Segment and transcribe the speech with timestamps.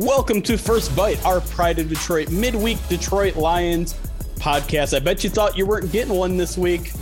[0.00, 3.92] Welcome to First Byte, our Pride of Detroit midweek Detroit Lions
[4.36, 4.96] podcast.
[4.96, 6.92] I bet you thought you weren't getting one this week,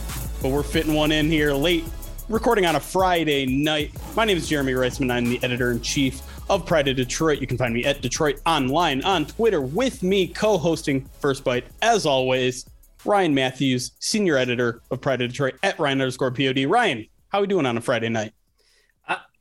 [0.43, 1.85] but we're fitting one in here late,
[2.29, 3.93] recording on a Friday night.
[4.17, 5.13] My name is Jeremy Reisman.
[5.13, 7.39] I'm the editor in chief of Pride of Detroit.
[7.39, 12.05] You can find me at DetroitOnLion on Twitter with me co hosting First Byte, as
[12.05, 12.67] always.
[13.05, 16.65] Ryan Matthews, senior editor of Pride of Detroit at Ryan underscore POD.
[16.65, 18.33] Ryan, how are we doing on a Friday night?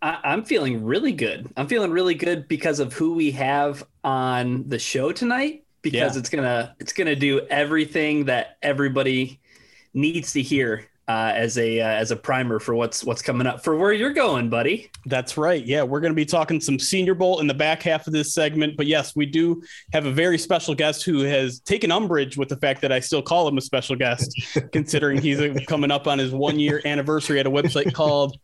[0.07, 1.51] I, am feeling really good.
[1.57, 5.65] I'm feeling really good because of who we have on the show tonight.
[5.81, 6.19] Because yeah.
[6.19, 9.39] it's gonna it's gonna do everything that everybody
[9.93, 13.63] needs to hear uh, as a uh, as a primer for what's what's coming up
[13.63, 14.89] for where you're going, buddy.
[15.05, 15.63] That's right.
[15.63, 18.33] Yeah, we're going to be talking some Senior Bowl in the back half of this
[18.33, 18.75] segment.
[18.75, 19.61] But yes, we do
[19.93, 23.21] have a very special guest who has taken umbrage with the fact that I still
[23.21, 24.35] call him a special guest,
[24.73, 28.37] considering he's coming up on his one year anniversary at a website called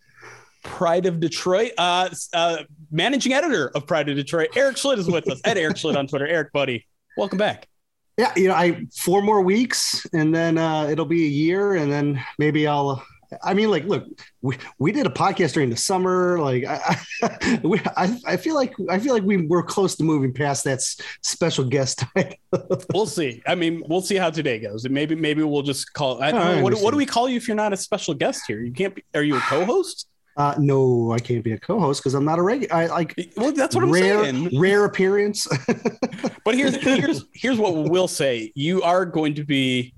[0.64, 2.58] Pride of Detroit, uh, uh,
[2.92, 6.08] managing editor of Pride of Detroit, Erik Schlitt is with us at Erik Schlitt on
[6.08, 6.28] Twitter.
[6.28, 6.86] Erik, buddy,
[7.18, 7.68] welcome back.
[8.18, 11.92] Yeah, you know, I four more weeks, and then uh, it'll be a year, and
[11.92, 13.04] then maybe I'll.
[13.42, 14.06] I mean, like, look,
[14.44, 16.38] we, we did a podcast during the summer.
[16.40, 17.02] Like, I,
[17.98, 20.82] I, I feel like I feel like we were close to moving past that
[21.24, 22.38] special guest title.
[22.94, 23.42] we'll see.
[23.48, 24.88] I mean, we'll see how today goes.
[24.88, 26.22] Maybe maybe we'll just call.
[26.22, 28.62] I, I what, what do we call you if you're not a special guest here?
[28.62, 28.94] You can't.
[28.94, 30.08] Be, are you a co-host?
[30.36, 32.74] Uh, no, I can't be a co-host because I'm not a regular.
[32.74, 33.16] I like.
[33.38, 34.60] Well, that's what rare, I'm saying.
[34.60, 35.48] Rare appearance.
[36.44, 38.52] but here's here's here's what we'll say.
[38.56, 39.94] You are going to be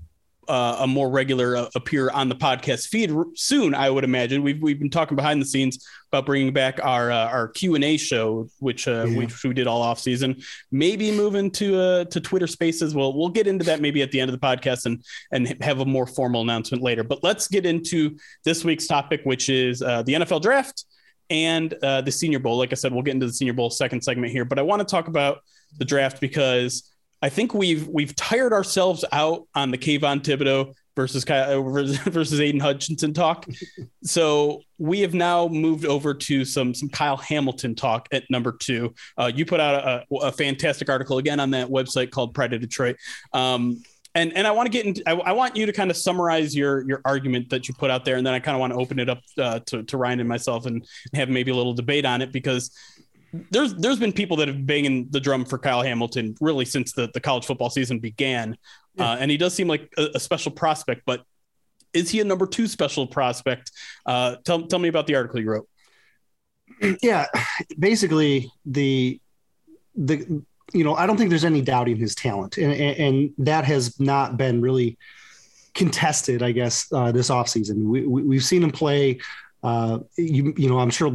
[0.48, 3.74] uh, a more regular uh, appear on the podcast feed soon.
[3.74, 7.28] I would imagine we've we've been talking behind the scenes about bringing back our uh,
[7.28, 9.18] our Q and A show, which uh, yeah.
[9.18, 10.42] we, we did all off season.
[10.70, 12.94] Maybe moving to uh, to Twitter Spaces.
[12.94, 15.80] We'll we'll get into that maybe at the end of the podcast and and have
[15.80, 17.04] a more formal announcement later.
[17.04, 20.84] But let's get into this week's topic, which is uh, the NFL draft
[21.30, 22.56] and uh, the Senior Bowl.
[22.56, 24.80] Like I said, we'll get into the Senior Bowl second segment here, but I want
[24.80, 25.40] to talk about
[25.78, 26.90] the draft because
[27.22, 33.12] I think we've we've tired ourselves out on the Kayvon Thibodeaux versus versus Aidan Hutchinson
[33.12, 33.46] talk.
[34.02, 38.94] so we have now moved over to some some Kyle Hamilton talk at number two.
[39.16, 42.60] Uh, you put out a, a, fantastic article again on that website called Pride of
[42.60, 42.96] Detroit.
[43.32, 43.82] Um,
[44.14, 46.56] and, and I want to get into, I, I, want you to kind of summarize
[46.56, 48.16] your, your argument that you put out there.
[48.16, 50.28] And then I kind of want to open it up uh, to, to Ryan and
[50.28, 52.70] myself and have maybe a little debate on it because
[53.50, 57.10] there's there's been people that have banging the drum for Kyle Hamilton really since the,
[57.12, 58.56] the college football season began,
[58.94, 59.12] yeah.
[59.12, 61.02] uh, and he does seem like a, a, special prospect.
[61.06, 61.22] But
[61.92, 63.72] is he a number two special prospect?
[64.04, 65.68] Uh, tell tell me about the article you wrote.
[67.02, 67.26] Yeah,
[67.78, 69.20] basically the
[69.94, 70.42] the
[70.72, 73.98] you know I don't think there's any doubting his talent, and and, and that has
[73.98, 74.98] not been really
[75.74, 76.42] contested.
[76.42, 77.84] I guess uh, this offseason.
[77.84, 79.18] we, we we've seen him play
[79.62, 81.10] uh, you, you know, I'm sure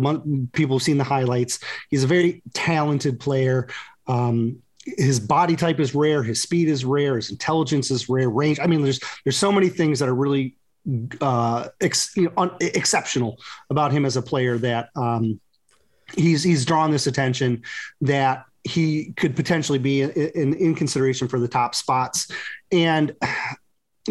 [0.52, 1.60] people have seen the highlights.
[1.90, 3.70] He's a very talented player.
[4.08, 6.24] Um, his body type is rare.
[6.24, 7.16] His speed is rare.
[7.16, 8.30] His intelligence is rare.
[8.30, 8.60] Range.
[8.60, 10.56] I mean, there's there's so many things that are really
[11.22, 13.38] uh, ex, you know, un, exceptional
[13.70, 15.40] about him as a player that um,
[16.16, 17.62] he's he's drawn this attention
[18.02, 22.32] that he could potentially be in, in, in consideration for the top spots.
[22.72, 23.16] And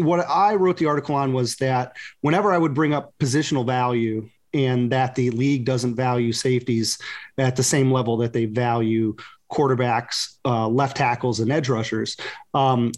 [0.01, 4.29] what I wrote the article on was that whenever I would bring up positional value
[4.53, 6.99] and that the league doesn't value safeties
[7.39, 9.15] at the same level that they value
[9.51, 12.17] quarterbacks, uh, left tackles, and edge rushers,
[12.55, 12.93] um,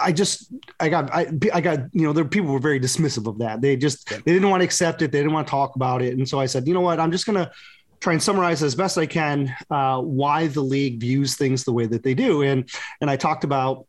[0.00, 3.38] I just I got I, I got you know there people were very dismissive of
[3.38, 3.60] that.
[3.60, 5.12] They just they didn't want to accept it.
[5.12, 6.16] They didn't want to talk about it.
[6.16, 6.98] And so I said, you know what?
[6.98, 7.50] I'm just gonna
[8.00, 11.86] try and summarize as best I can uh, why the league views things the way
[11.86, 12.42] that they do.
[12.42, 12.68] And
[13.00, 13.86] and I talked about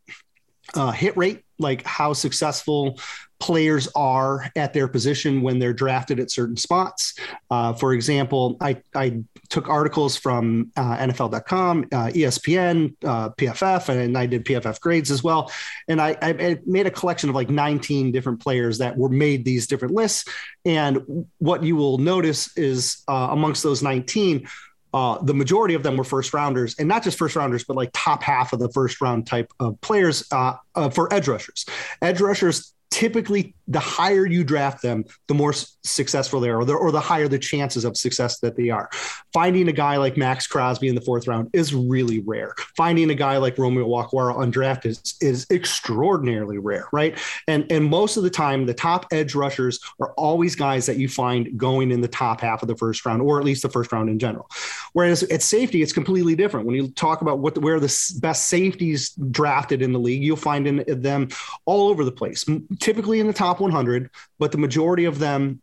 [0.76, 3.00] uh, hit rate, like how successful
[3.40, 7.14] players are at their position when they're drafted at certain spots.
[7.50, 14.18] Uh, for example, I, I took articles from uh, NFL.com, uh, ESPN, uh, PFF, and
[14.18, 15.52] I did PFF grades as well.
[15.88, 19.68] And I, I, made a collection of like 19 different players that were made these
[19.68, 20.30] different lists.
[20.66, 24.48] And what you will notice is uh, amongst those 19,
[24.94, 27.92] uh, the majority of them were first rounders, and not just first rounders, but like
[27.94, 31.66] top half of the first round type of players uh, uh, for edge rushers.
[32.02, 36.74] Edge rushers typically the higher you draft them, the more successful they are, or the,
[36.74, 38.90] or the, higher the chances of success that they are.
[39.32, 42.54] Finding a guy like Maxx Crosby in the fourth round is really rare.
[42.76, 47.18] Finding a guy like Romeo Okwara undrafted is, is extraordinarily rare, right?
[47.48, 51.08] And and most of the time, the top edge rushers are always guys that you
[51.08, 53.92] find going in the top half of the first round, or at least the first
[53.92, 54.50] round in general.
[54.94, 56.66] Whereas at safety, it's completely different.
[56.66, 60.68] When you talk about what where the best safeties drafted in the league, you'll find
[60.68, 61.30] in them
[61.66, 62.46] all over the place
[62.80, 65.62] typically in the top 100, but the majority of them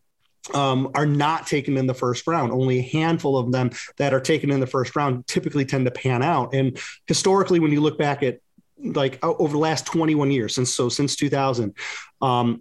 [0.54, 2.52] um, are not taken in the first round.
[2.52, 5.90] Only a handful of them that are taken in the first round typically tend to
[5.90, 6.54] pan out.
[6.54, 8.40] And historically, when you look back at
[8.78, 11.74] like over the last 21 years since so since 2000
[12.20, 12.60] um,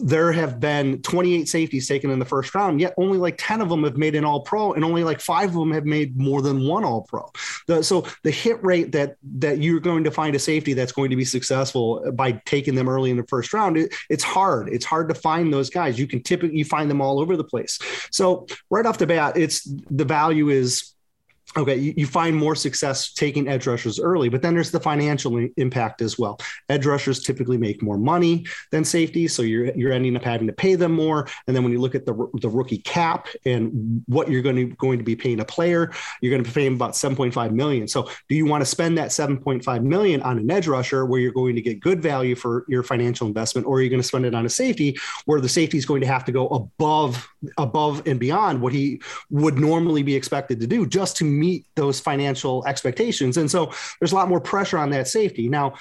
[0.00, 3.68] there have been 28 safeties taken in the first round, yet only like 10 of
[3.68, 6.42] them have made an all pro, and only like five of them have made more
[6.42, 7.30] than one all pro.
[7.68, 11.10] The, so the hit rate that that you're going to find a safety that's going
[11.10, 14.68] to be successful by taking them early in the first round, it, it's hard.
[14.68, 15.98] It's hard to find those guys.
[15.98, 17.78] You can typically find them all over the place.
[18.10, 20.93] So right off the bat, it's the value is
[21.56, 25.38] Okay, you, you, find more success taking edge rushers early, but then there's the financial
[25.56, 26.38] impact as well.
[26.68, 30.52] Edge rushers typically make more money than safety, so you're you're ending up having to
[30.52, 31.28] pay them more.
[31.46, 34.66] And then when you look at the the rookie cap and what you're going to
[34.76, 37.86] going to be paying a player, you're going to be paying about 7.5 million.
[37.86, 41.32] So do you want to spend that 7.5 million on an edge rusher where you're
[41.32, 44.26] going to get good value for your financial investment, or are you going to spend
[44.26, 44.96] it on a safety
[45.26, 47.28] where the safety is going to have to go above
[47.58, 49.00] above and beyond what he
[49.30, 53.36] would normally be expected to do just to meet those financial expectations.
[53.36, 55.48] And so there's a lot more pressure on that safety.
[55.48, 55.74] Now,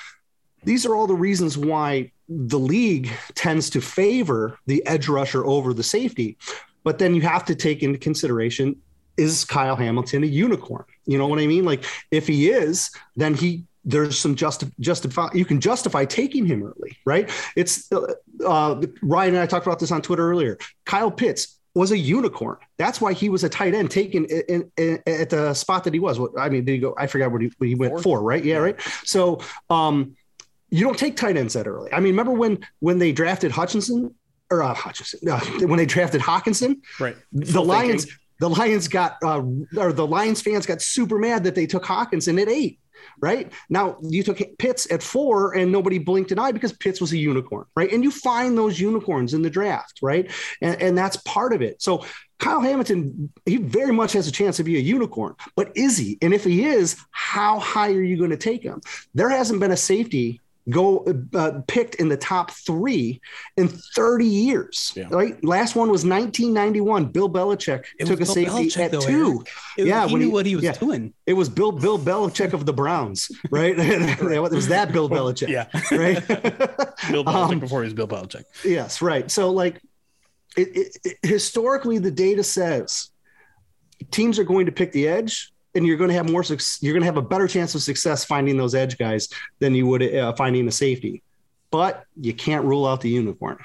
[0.64, 5.74] these are all the reasons why the league tends to favor the edge rusher over
[5.74, 6.38] the safety.
[6.84, 8.76] But then you have to take into consideration
[9.16, 10.86] is Kyle Hamilton a unicorn?
[11.06, 11.66] You know what I mean?
[11.66, 16.64] Like if he is, then he there's some just justify you can justify taking him
[16.64, 17.30] early, right?
[17.56, 18.14] It's uh,
[18.46, 20.58] uh, Ryan and I talked about this on Twitter earlier.
[20.86, 22.58] Kyle Pitts was a unicorn.
[22.78, 25.94] That's why he was a tight end taken in, in, in, at the spot that
[25.94, 26.20] he was.
[26.38, 26.94] I mean, did he go?
[26.98, 28.44] I forgot what he, what he went for, right?
[28.44, 28.80] Yeah, right.
[29.04, 30.16] So, um,
[30.70, 31.94] you don't take tight ends that early.
[31.94, 34.14] I mean, remember when when they drafted Hutchinson
[34.50, 36.82] or uh, Hutchinson uh, when they drafted Hockenson?
[37.00, 37.16] Right.
[37.32, 38.06] The Lions.
[38.06, 38.20] Thinking.
[38.40, 39.42] The Lions got, uh,
[39.78, 42.80] or the Lions fans got super mad that they took Hockenson at eight
[43.20, 43.52] right?
[43.70, 47.18] Now you took Pitts at four and nobody blinked an eye because Pitts was a
[47.18, 47.92] unicorn, right?
[47.92, 50.32] And you find those unicorns in the draft, right?
[50.62, 51.82] And, and that's part of it.
[51.82, 52.06] So
[52.40, 56.18] Kyle Hamilton, he very much has a chance to be a unicorn, but is he?
[56.22, 58.82] And if he is, how high are you going to take him?
[59.14, 63.22] There hasn't been a safety go uh, picked in the top three
[63.58, 64.94] in 30 years.
[64.96, 65.08] Yeah.
[65.10, 65.44] Right.
[65.44, 67.06] Last one was 1991.
[67.08, 69.44] Bill Belichick it took a Bill safety Belichick, at though, two.
[69.78, 71.14] It, yeah, he knew he, what he was yeah, doing.
[71.26, 73.76] It was Bill Bill Belichick of the Browns, right?
[73.78, 75.50] it was that Bill Belichick.
[75.50, 75.68] yeah.
[75.92, 76.26] Right.
[77.12, 78.44] Bill Belichick um, before he was Bill Belichick.
[78.64, 79.02] Yes.
[79.02, 79.30] Right.
[79.30, 79.82] So like,
[80.56, 83.10] it, it, historically, the data says
[84.12, 86.44] teams are going to pick the edge and you're going to have more
[86.82, 89.88] you're going to have a better chance of success finding those edge guys than you
[89.88, 91.22] would uh, finding a safety.
[91.72, 93.58] But you can't rule out the unicorn.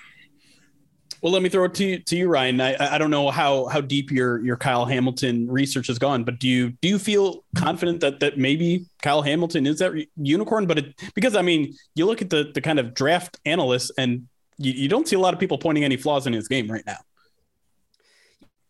[1.20, 2.60] Well let me throw it to you, to you ryan.
[2.60, 6.38] I, I don't know how how deep your your kyle hamilton research has gone but
[6.38, 10.66] do you do you feel confident that that maybe kyle hamilton is that unicorn?
[10.66, 14.28] But it because i mean you look at the the kind of draft analysts and
[14.58, 16.84] you, you don't see a lot of people pointing any flaws in his game right
[16.86, 16.98] now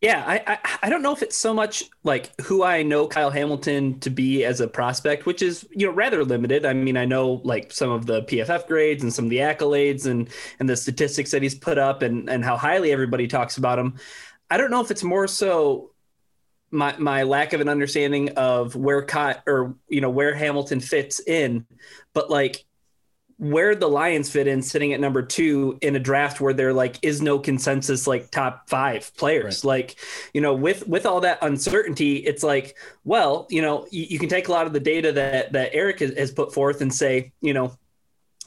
[0.00, 3.30] yeah, I, I, I don't know if it's so much like who I know Kyle
[3.30, 6.64] Hamilton to be as a prospect, which is you know rather limited.
[6.64, 10.06] I mean, I know like some of the PFF grades and some of the accolades
[10.06, 10.28] and
[10.60, 13.94] and the statistics that he's put up and and how highly everybody talks about him.
[14.48, 15.90] I don't know if it's more so
[16.70, 21.18] my my lack of an understanding of where Kyle or you know where Hamilton fits
[21.18, 21.66] in,
[22.12, 22.64] but like
[23.38, 26.98] where the Lions fit in sitting at number two in a draft where there like
[27.02, 29.64] is no consensus like top five players.
[29.64, 29.68] Right.
[29.68, 29.96] Like,
[30.34, 34.28] you know, with with all that uncertainty, it's like, well, you know, you, you, can
[34.28, 37.32] take a lot of the data that that Erik has, has put forth and say,
[37.40, 37.76] you know,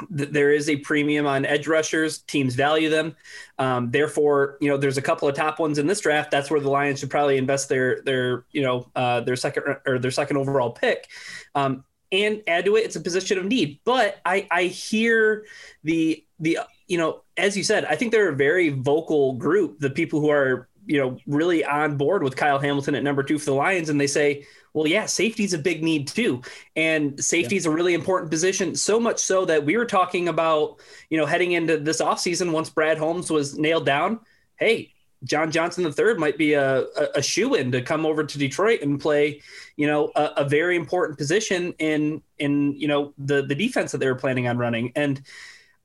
[0.10, 2.20] there is a premium on edge rushers.
[2.20, 3.16] Teams value them.
[3.60, 6.32] Um, therefore, you know, there's a couple of top ones in this draft.
[6.32, 10.00] That's where the Lions should probably invest their their you know uh, their second or
[10.00, 11.08] their second overall pick.
[11.56, 13.80] Um, and add to it, it's a position of need.
[13.86, 15.46] But I I hear
[15.84, 19.80] the the you know as you said, I think they're a very vocal group.
[19.80, 23.40] The people who are you know really on board with Kyle Hamilton at number two
[23.40, 26.42] for the Lions, and they say well, yeah, safety is a big need too.
[26.76, 27.72] And safety is yeah.
[27.72, 31.52] a really important position, so much so that we were talking about, you know, heading
[31.52, 34.22] into this offseason once Brad Holmes was nailed down.
[34.56, 38.38] Hey, John Johnson III might be a, a, a shoe in to come over to
[38.38, 39.42] Detroit and play,
[39.76, 44.00] you know, a, a, very important position in in you know the the defense that
[44.00, 44.92] they were planning on running.
[44.96, 45.22] And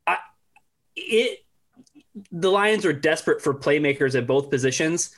[0.06, 0.18] I,
[0.94, 1.44] it
[2.32, 5.14] the Lions are desperate for playmakers at both positions.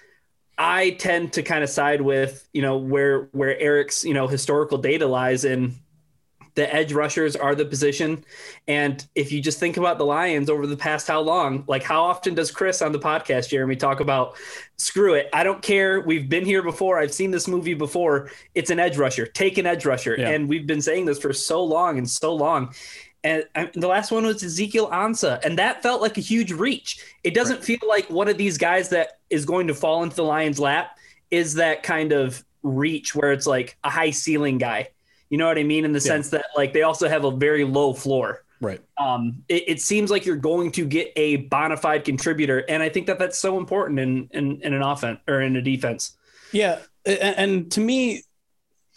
[0.57, 4.79] I tend to kind of side with, you know, where where Erik's, you know, historical
[4.79, 5.77] data lies in
[6.59, 8.25] the edge rushers are the position.
[8.67, 12.03] And if you just think about the Lions over the past how long, like how
[12.03, 14.35] often does Chris on the podcast, Jeremy, talk about
[14.77, 15.29] screw it.
[15.33, 16.01] I don't care.
[16.01, 16.99] We've been here before.
[16.99, 18.33] I've seen this movie before.
[18.57, 19.25] It's an edge rusher.
[19.25, 20.17] Take an edge rusher.
[20.19, 20.31] Yeah.
[20.31, 22.75] And we've been saying this for so long and so long.
[23.23, 27.05] And, the last one was Ezekiel Ansah, and that felt like a huge reach.
[27.23, 27.65] It doesn't right.
[27.65, 30.99] feel like one of these guys that is going to fall into the Lions' lap
[31.31, 34.89] is that kind of reach where it's like a high ceiling guy.
[35.31, 35.85] You know what I mean?
[35.85, 36.05] In the yeah.
[36.05, 38.45] sense that like they also have a very low floor.
[38.61, 38.81] Right.
[38.99, 42.89] Um, it, it, seems like you're going to get a bona fide contributor, and I
[42.89, 46.17] think that that's so important in in, in an offense or in a defense.
[46.51, 48.25] Yeah, and, and to me,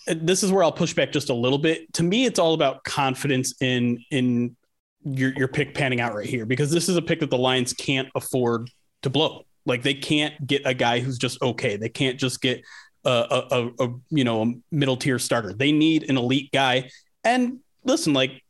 [0.07, 1.93] this is where I'll push back just a little bit.
[1.93, 4.55] To me, it's all about confidence in in
[5.03, 7.73] your your pick panning out right here because this is a pick that the Lions
[7.73, 8.69] can't afford
[9.03, 9.45] to blow.
[9.65, 11.77] Like they can't get a guy who's just okay.
[11.77, 12.63] They can't just get
[13.05, 15.53] a, a, a you know a middle tier starter.
[15.53, 16.89] They need an elite guy.
[17.23, 18.41] And listen, like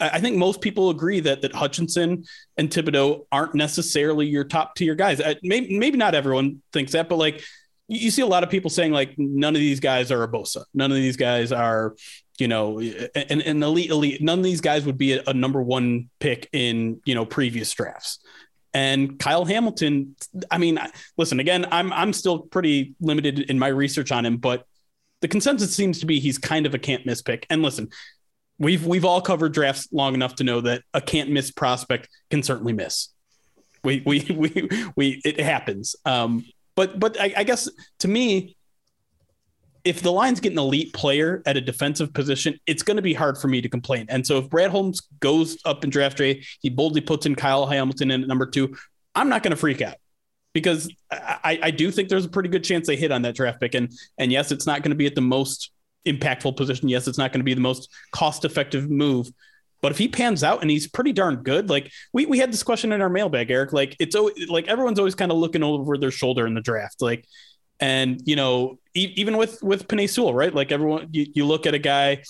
[0.00, 2.24] I think most people agree that that Hutchinson
[2.56, 5.20] and Thibodeaux aren't necessarily your top tier guys.
[5.42, 7.42] Maybe maybe not everyone thinks that, but like
[7.88, 10.64] you see a lot of people saying like none of these guys are a Bosa.
[10.72, 11.94] None of these guys are,
[12.38, 14.22] you know, an, an elite elite.
[14.22, 17.72] None of these guys would be a, a, number one pick in you know previous
[17.72, 18.20] drafts.
[18.74, 20.16] And Kyle Hamilton,
[20.50, 20.80] I mean,
[21.16, 21.66] listen again.
[21.70, 24.66] I'm I'm still pretty limited in my research on him, but
[25.20, 27.46] the consensus seems to be he's kind of a can't miss pick.
[27.48, 27.88] And listen,
[28.58, 32.42] we've we've all covered drafts long enough to know that a can't miss prospect can
[32.42, 33.08] certainly miss.
[33.84, 35.94] We we we we it happens.
[36.04, 38.56] Um, but but I, I guess to me,
[39.84, 43.12] if the Lions get an elite player at a defensive position, it's going to be
[43.12, 44.06] hard for me to complain.
[44.08, 47.66] And so if Brad Holmes goes up in draft day, he boldly puts in Kyle
[47.66, 48.74] Hamilton in at number two,
[49.14, 49.96] I'm not going to freak out
[50.54, 53.60] because I, I do think there's a pretty good chance they hit on that draft
[53.60, 53.74] pick.
[53.74, 55.70] And and yes, it's not going to be at the most
[56.06, 56.88] impactful position.
[56.88, 59.28] Yes, it's not going to be the most cost effective move.
[59.82, 62.62] But if he pans out and he's pretty darn good, like we, we had this
[62.62, 64.16] question in our mailbag, Erik, like it's
[64.48, 67.02] like everyone's always kind of looking over their shoulder in the draft.
[67.02, 67.26] Like,
[67.80, 70.54] and you know, e- even with, with Penei Sewell, right?
[70.54, 72.22] Like everyone, you, you look at a guy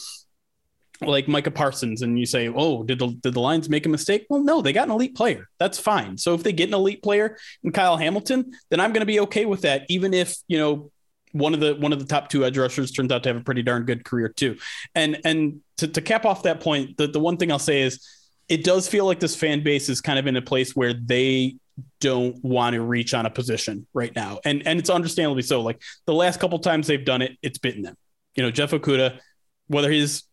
[1.00, 4.26] like Micah Parsons and you say, Oh, did the, did the Lions make a mistake?
[4.30, 5.48] Well, no, they got an elite player.
[5.58, 6.16] That's fine.
[6.16, 9.20] So if they get an elite player in Kyle Hamilton, then I'm going to be
[9.20, 9.84] okay with that.
[9.88, 10.90] Even if, you know,
[11.32, 13.40] one of the one of the top two edge rushers turns out to have a
[13.42, 14.56] pretty darn good career too.
[14.94, 18.06] And and to, to cap off that point, the, the one thing I'll say is
[18.48, 21.56] it does feel like this fan base is kind of in a place where they
[22.00, 24.40] don't want to reach on a position right now.
[24.44, 25.60] And and it's understandably so.
[25.60, 27.96] Like the last couple times they've done it, it's bitten them.
[28.34, 29.18] You know, Jeff Okudah,
[29.68, 30.24] whether his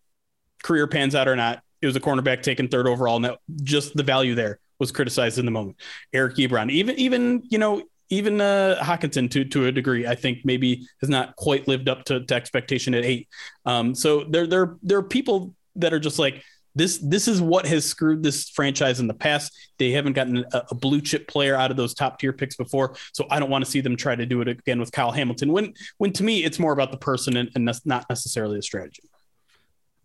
[0.63, 3.95] career pans out or not, it was a cornerback taken third overall, and that just
[3.95, 5.77] the value there was criticized in the moment.
[6.13, 10.39] Eric Ebron, even even you know even uh, Hockenson to to a degree, I think
[10.43, 13.27] maybe has not quite lived up to, to expectation at eight.
[13.65, 16.43] Um, so there there there are people that are just like
[16.75, 16.97] this.
[16.97, 19.51] This is what has screwed this franchise in the past.
[19.77, 22.95] They haven't gotten a, a blue chip player out of those top tier picks before,
[23.13, 25.51] so I don't want to see them try to do it again with Kyle Hamilton.
[25.51, 29.03] When when to me it's more about the person and, and not necessarily the strategy.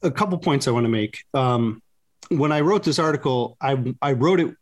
[0.03, 1.25] A couple points I want to make.
[1.35, 1.83] Um,
[2.29, 4.55] when I wrote this article, I I wrote it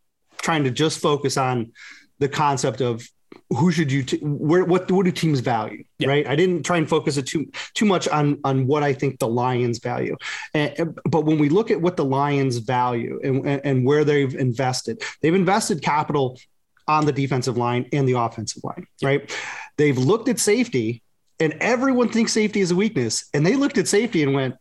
[0.43, 1.73] trying to just focus on
[2.19, 3.07] the concept of
[3.55, 6.09] who should you t- where what what do teams value yeah.
[6.09, 6.27] right?
[6.27, 9.29] I didn't try and focus it too too much on on what i think the
[9.29, 10.17] lions value.
[10.53, 15.03] And, but when we look at what the lions value and, and where they've invested
[15.23, 16.39] they've invested capital
[16.87, 19.09] on the defensive line and the offensive line yeah.
[19.09, 19.39] right?
[19.77, 21.03] They've looked at safety
[21.41, 23.29] and everyone thinks safety is a weakness.
[23.35, 24.55] And they looked at safety and went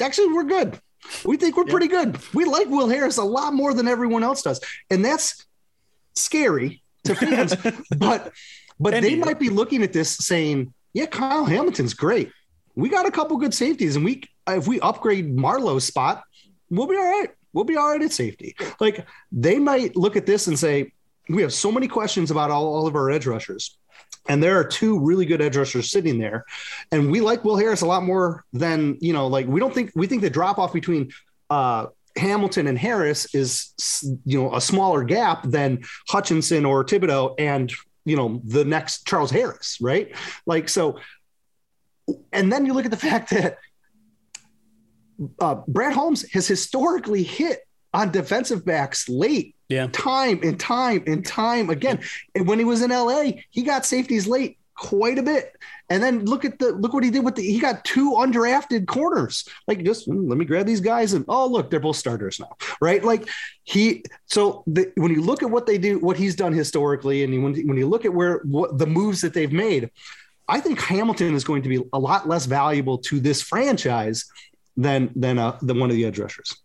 [0.00, 0.80] actually we're good.
[1.24, 1.70] We think we're yeah.
[1.70, 2.18] pretty good.
[2.32, 4.60] We like will harris a lot more than everyone else does.
[4.90, 5.46] And that's
[6.14, 7.56] scary to fans,
[7.96, 8.32] but
[8.80, 12.30] but they might be looking at this saying, "Yeah, Kyle Hamilton's great.
[12.74, 16.24] We got a couple good safeties, and we if we upgrade Marlowe's spot,
[16.70, 18.54] we'll be all right." we'll be all right at safety.
[18.80, 20.92] Like they might look at this and say,
[21.30, 23.78] we have so many questions about all, all of our edge rushers.
[24.28, 26.44] And there are two really good edge rushers sitting there.
[26.90, 29.92] And we like Will Harris a lot more than, you know, like we don't think
[29.94, 31.12] we think the drop off between
[31.50, 37.72] uh, Hamilton and Harris is, you know, a smaller gap than Hutchinson or Thibodeaux and,
[38.04, 40.14] you know, the next Charles Harris, right?
[40.46, 40.98] Like, so,
[42.32, 43.58] and then you look at the fact that
[45.40, 47.60] uh, Brad Holmes has historically hit
[47.92, 52.00] on defensive backs late, yeah, time and time and time again.
[52.34, 55.56] And when he was in LA, he got safeties late quite a bit.
[55.90, 58.86] And then look at the look what he did with the he got two undrafted
[58.86, 59.46] corners.
[59.68, 62.56] Like just mm, let me grab these guys and oh look, they're both starters now,
[62.80, 63.04] right?
[63.04, 63.28] Like
[63.64, 67.42] he so the, when you look at what they do, what he's done historically, and
[67.42, 69.90] when when you look at where what the moves that they've made,
[70.48, 74.24] I think Hamilton is going to be a lot less valuable to this franchise
[74.76, 76.56] than than uh, than one of the edge rushers.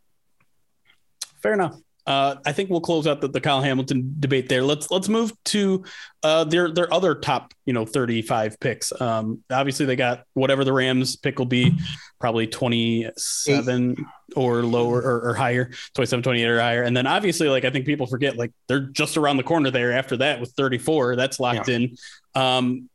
[1.41, 1.75] Fair enough.
[2.09, 4.63] Uh, I think we'll close out the, the Kyle Hamilton debate there.
[4.63, 5.83] Let's let's move to
[6.23, 8.99] uh, their their other top you know 35 picks.
[8.99, 11.77] Um, obviously they got whatever the Rams pick will be,
[12.19, 14.05] probably 27 Eight.
[14.35, 16.81] or lower or, or, higher, 27, 28 or higher.
[16.81, 19.91] And then obviously like I think people forget like they're just around the corner there
[19.91, 21.15] after that with 34.
[21.15, 21.75] That's locked yeah.
[21.75, 21.95] in.
[22.33, 22.89] Um,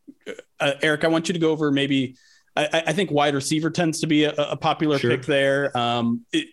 [0.58, 2.16] uh, Erik, I want you to go over maybe.
[2.56, 5.10] I, I, think wide receiver tends to be a, a popular sure.
[5.10, 5.76] pick there.
[5.76, 6.46] Um, it,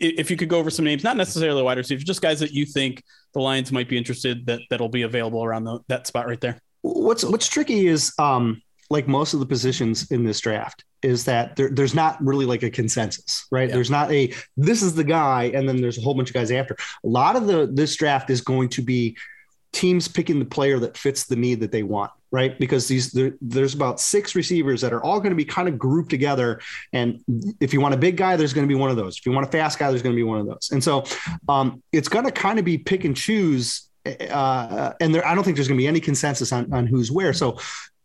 [0.00, 2.66] if you could go over some names, not necessarily wide receivers, just guys that you
[2.66, 6.40] think the Lions might be interested that that'll be available around the, that spot right
[6.40, 6.58] there.
[6.82, 8.60] What's what's tricky is um,
[8.90, 12.62] like most of the positions in this draft is that there, there's not really like
[12.62, 13.68] a consensus, right?
[13.68, 13.74] Yeah.
[13.74, 16.50] There's not a this is the guy, and then there's a whole bunch of guys
[16.50, 16.76] after.
[17.04, 19.16] A lot of the this draft is going to be
[19.72, 22.58] teams picking the player that fits the need that they want right?
[22.58, 25.78] Because these there, there's about six receivers that are all going to be kind of
[25.78, 26.60] grouped together.
[26.92, 27.20] And
[27.60, 29.16] if you want a big guy, there's going to be one of those.
[29.16, 30.70] If you want a fast guy, there's going to be one of those.
[30.72, 31.04] And so
[31.48, 33.88] um, it's going to kind of be pick and choose.
[34.04, 37.12] Uh, and there, I don't think there's going to be any consensus on, on who's
[37.12, 37.32] where.
[37.32, 37.56] So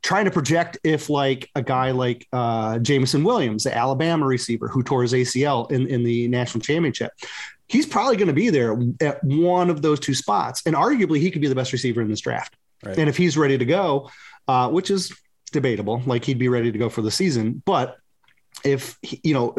[0.04, 4.84] trying to project if like a guy like uh, Jameson Williams, the Alabama receiver who
[4.84, 7.14] tore his ACL in, in the national championship,
[7.68, 10.62] he's probably going to be there at one of those two spots.
[10.68, 12.56] And arguably he could be the best receiver in this draft.
[12.84, 12.98] Right.
[12.98, 14.10] And if he's ready to go,
[14.48, 15.14] uh, which is
[15.52, 17.62] debatable, like he'd be ready to go for the season.
[17.66, 17.98] But
[18.64, 19.56] if you know,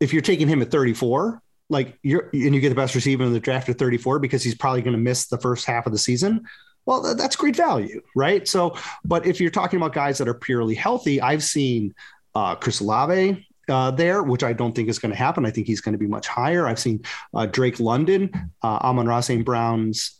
[0.00, 3.32] if you're taking him at 34, like you're and you get the best receiver in
[3.32, 5.98] the draft at 34 because he's probably going to miss the first half of the
[5.98, 6.44] season.
[6.84, 8.46] Well, that's great value, right?
[8.46, 11.94] So, but if you're talking about guys that are purely healthy, I've seen
[12.34, 15.46] uh, Chris Olave uh, there, which I don't think is going to happen.
[15.46, 16.66] I think he's going to be much higher.
[16.66, 19.44] I've seen uh, Drake London, uh, Amon-Ra St.
[19.44, 20.16] Brown's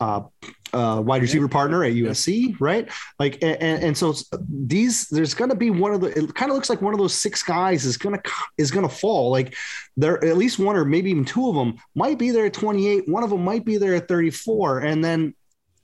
[0.72, 2.90] uh, wide receiver partner at USC, right?
[3.18, 4.14] Like, and, and so
[4.48, 6.08] these, there's going to be one of the.
[6.08, 8.88] It kind of looks like one of those six guys is going to is going
[8.88, 9.30] to fall.
[9.30, 9.54] Like,
[9.96, 13.08] there at least one or maybe even two of them might be there at 28.
[13.08, 15.34] One of them might be there at 34, and then.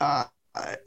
[0.00, 0.24] Uh,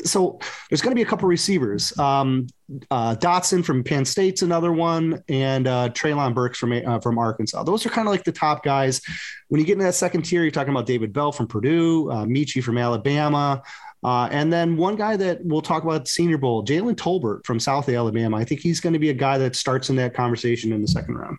[0.03, 1.97] so there's going to be a couple receivers.
[1.97, 2.47] Um,
[2.89, 7.63] uh, Dotson from Penn State's another one, and uh, Treylon Burks from uh, from Arkansas.
[7.63, 9.01] Those are kind of like the top guys.
[9.49, 12.25] When you get into that second tier, you're talking about David Bell from Purdue, uh,
[12.25, 13.61] Metchie from Alabama,
[14.03, 17.59] uh, and then one guy that we'll talk about the Senior Bowl, Jalen Tolbert from
[17.59, 18.37] South Alabama.
[18.37, 20.87] I think he's going to be a guy that starts in that conversation in the
[20.87, 21.37] second round.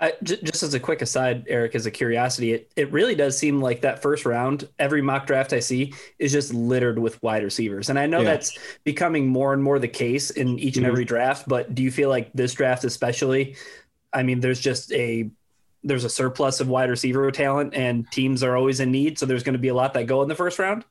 [0.00, 3.36] Uh, j- just as a quick aside, Erik, as a curiosity, it, it really does
[3.36, 7.42] seem like that first round, every mock draft I see is just littered with wide
[7.42, 7.90] receivers.
[7.90, 8.30] And I know yeah.
[8.30, 10.92] that's becoming more and more the case in each and mm-hmm.
[10.92, 13.56] every draft, but do you feel like this draft, especially,
[14.12, 15.30] I mean, there's just a
[15.84, 19.16] there's a surplus of wide receiver talent and teams are always in need.
[19.18, 20.84] So there's going to be a lot that go in the first round.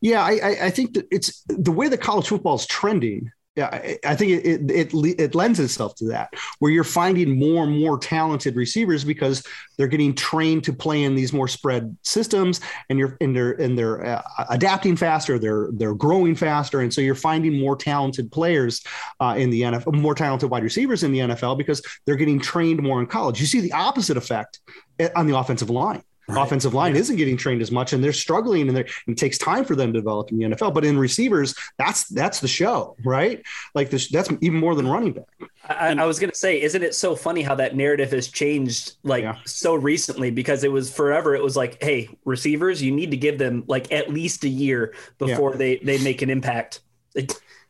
[0.00, 4.14] Yeah, I, I think that it's the way that college football is trending yeah, I
[4.14, 7.98] think it, it, it it lends itself to that, where you're finding more and more
[7.98, 9.42] talented receivers because
[9.78, 13.78] they're getting trained to play in these more spread systems, and you're and they're and
[13.78, 18.84] they're uh, adapting faster, they're they're growing faster, and so you're finding more talented players
[19.20, 22.82] uh, in the NFL, more talented wide receivers in the NFL because they're getting trained
[22.82, 23.40] more in college.
[23.40, 24.60] You see the opposite effect
[24.98, 26.02] eh, on the offensive line.
[26.28, 26.42] Right.
[26.42, 27.00] Offensive line yeah.
[27.00, 29.92] isn't getting trained as much, and they're struggling, and, and, it takes time for them
[29.92, 30.74] to develop in the NFL.
[30.74, 33.42] But in receivers, that's that's the show, right?
[33.76, 35.26] Like this, that's even more than running back.
[35.68, 38.96] I, I was going to say, isn't it so funny how that narrative has changed
[39.04, 39.36] like yeah.
[39.44, 40.32] so recently?
[40.32, 43.92] Because it was forever, it was like, hey, receivers, you need to give them like
[43.92, 45.58] at least a year before yeah.
[45.58, 46.80] they they make an impact.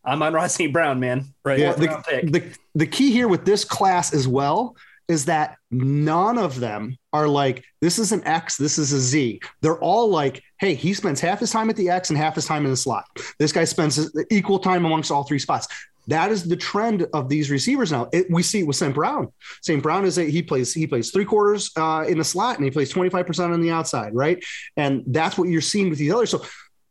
[0.07, 0.73] Amon-Ra St.
[0.73, 1.25] Brown, man.
[1.45, 1.59] Right.
[1.59, 1.73] Yeah.
[1.73, 4.77] The, the, the key here with this class as well
[5.09, 9.41] is that none of them are like, this is an X, this is a Z.
[9.61, 12.47] They're all like, hey, he spends half his time at the X and half his
[12.47, 13.05] time in the slot.
[13.39, 15.67] This guy spends equal time amongst all three spots.
[16.09, 18.09] that is the trend of these receivers now.
[18.13, 18.95] It, we see it with St.
[18.95, 19.33] Brown.
[19.63, 19.83] St.
[19.83, 22.71] Brown is a he plays he plays three quarters uh, in the slot and he
[22.71, 24.43] plays 25% on the outside, right?
[24.77, 26.31] And that's what you're seeing with these others.
[26.31, 26.45] So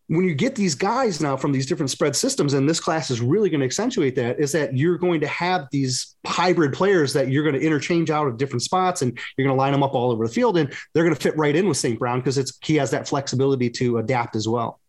[0.07, 3.21] when you get these guys now from these different spread systems, and this class is
[3.21, 7.29] really going to accentuate that, is that you're going to have these hybrid players that
[7.29, 9.95] you're going to interchange out of different spots and you're going to line them up
[9.95, 10.57] all over the field.
[10.57, 11.97] And they're going to fit right in with St.
[11.97, 14.79] Brown because it's he has that flexibility to adapt as well.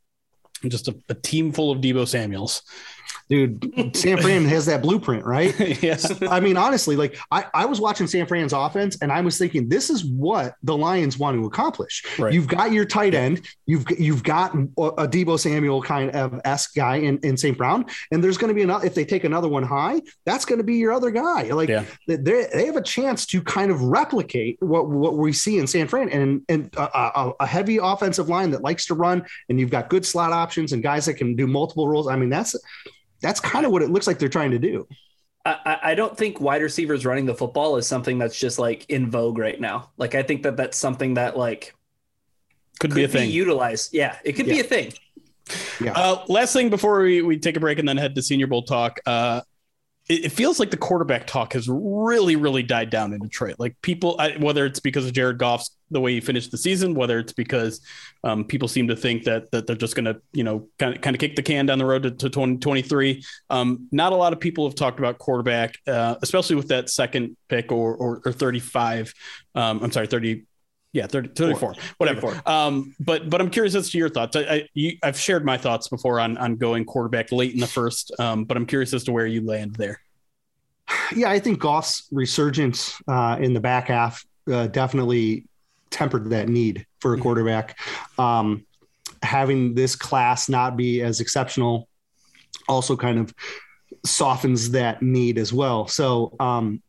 [0.69, 2.63] Just a, a team full of Deebo Samuels
[3.29, 5.55] dude, San Fran has that blueprint, right?
[5.83, 6.23] yes.
[6.23, 9.69] I mean, honestly, like I, I was watching San Fran's offense and I was thinking,
[9.69, 12.05] this is what the Lions want to accomplish.
[12.19, 12.33] Right.
[12.33, 16.97] You've got your tight end, you've you've got a Deebo Samuel kind of esque guy
[16.97, 17.57] in, in St.
[17.57, 20.59] Brown, and there's going to be another if they take another one high, that's going
[20.59, 21.43] to be your other guy.
[21.43, 21.85] Like yeah.
[22.07, 25.89] they they have a chance to kind of replicate what what we see in San
[25.89, 29.91] Fran and and a, a heavy offensive line that likes to run, and you've got
[29.91, 32.09] good slot options and guys that can do multiple roles.
[32.09, 32.55] I mean, that's
[33.21, 34.87] that's kind of what it looks like they're trying to do.
[35.45, 39.11] I, I don't think wide receivers running the football is something that's just like in
[39.11, 39.91] vogue right now.
[39.97, 41.75] Like I think that that's something that like
[42.81, 43.95] could, could be a thing utilized.
[43.95, 44.55] Yeah, it could yeah.
[44.55, 44.93] be a thing.
[45.81, 45.93] Yeah.
[45.93, 48.63] Uh, last thing before we, we take a break and then head to Senior Bowl
[48.63, 48.99] talk.
[49.07, 49.43] Uh,
[50.09, 53.57] it, feels like the quarterback talk has really, really died down in Detroit.
[53.59, 57.19] Like people, whether it's because of Jared Goff's the way he finished the season, whether
[57.19, 57.81] it's because
[58.25, 61.01] um, people seem to think that that they're just going to, you know, kind of
[61.01, 63.25] kind of kick the can down the road to, to 2023.
[63.51, 67.37] Um, not a lot of people have talked about quarterback, uh, especially with that second
[67.49, 69.13] pick or or, or 35.
[69.55, 70.45] Um, I'm sorry, 30
[70.97, 72.21] yeah 30, 34 whatever.
[72.21, 72.53] 34.
[72.53, 74.37] Um, but but i'm curious as to your thoughts.
[74.37, 78.13] I, I have shared my thoughts before on on going quarterback late in the first
[78.19, 80.01] um, but i'm curious as to where you land there.
[81.15, 85.45] Yeah i think goff's resurgence uh, in the back half uh, definitely
[85.91, 87.23] tempered that need for a mm-hmm.
[87.23, 87.79] quarterback.
[88.19, 88.67] Um,
[89.23, 91.89] having this class not be as exceptional
[92.69, 93.35] also kind of
[94.05, 95.87] softens that need as well.
[95.87, 96.83] So um,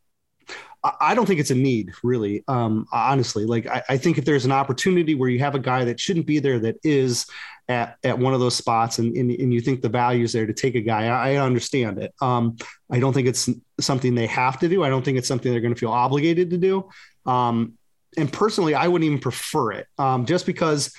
[1.00, 2.44] I don't think it's a need, really.
[2.48, 5.86] Um, honestly, like I, I, think if there's an opportunity where you have a guy
[5.86, 7.26] that shouldn't be there that is
[7.68, 10.46] at, at one of those spots, and, and, and you think the value is there
[10.46, 12.14] to take a guy, I, I understand it.
[12.22, 12.58] Um,
[12.90, 14.84] I don't think it's something they have to do.
[14.84, 16.90] I don't think it's something they're going to feel obligated to do.
[17.26, 17.74] Um,
[18.18, 20.94] and personally, I wouldn't even prefer it, um, just because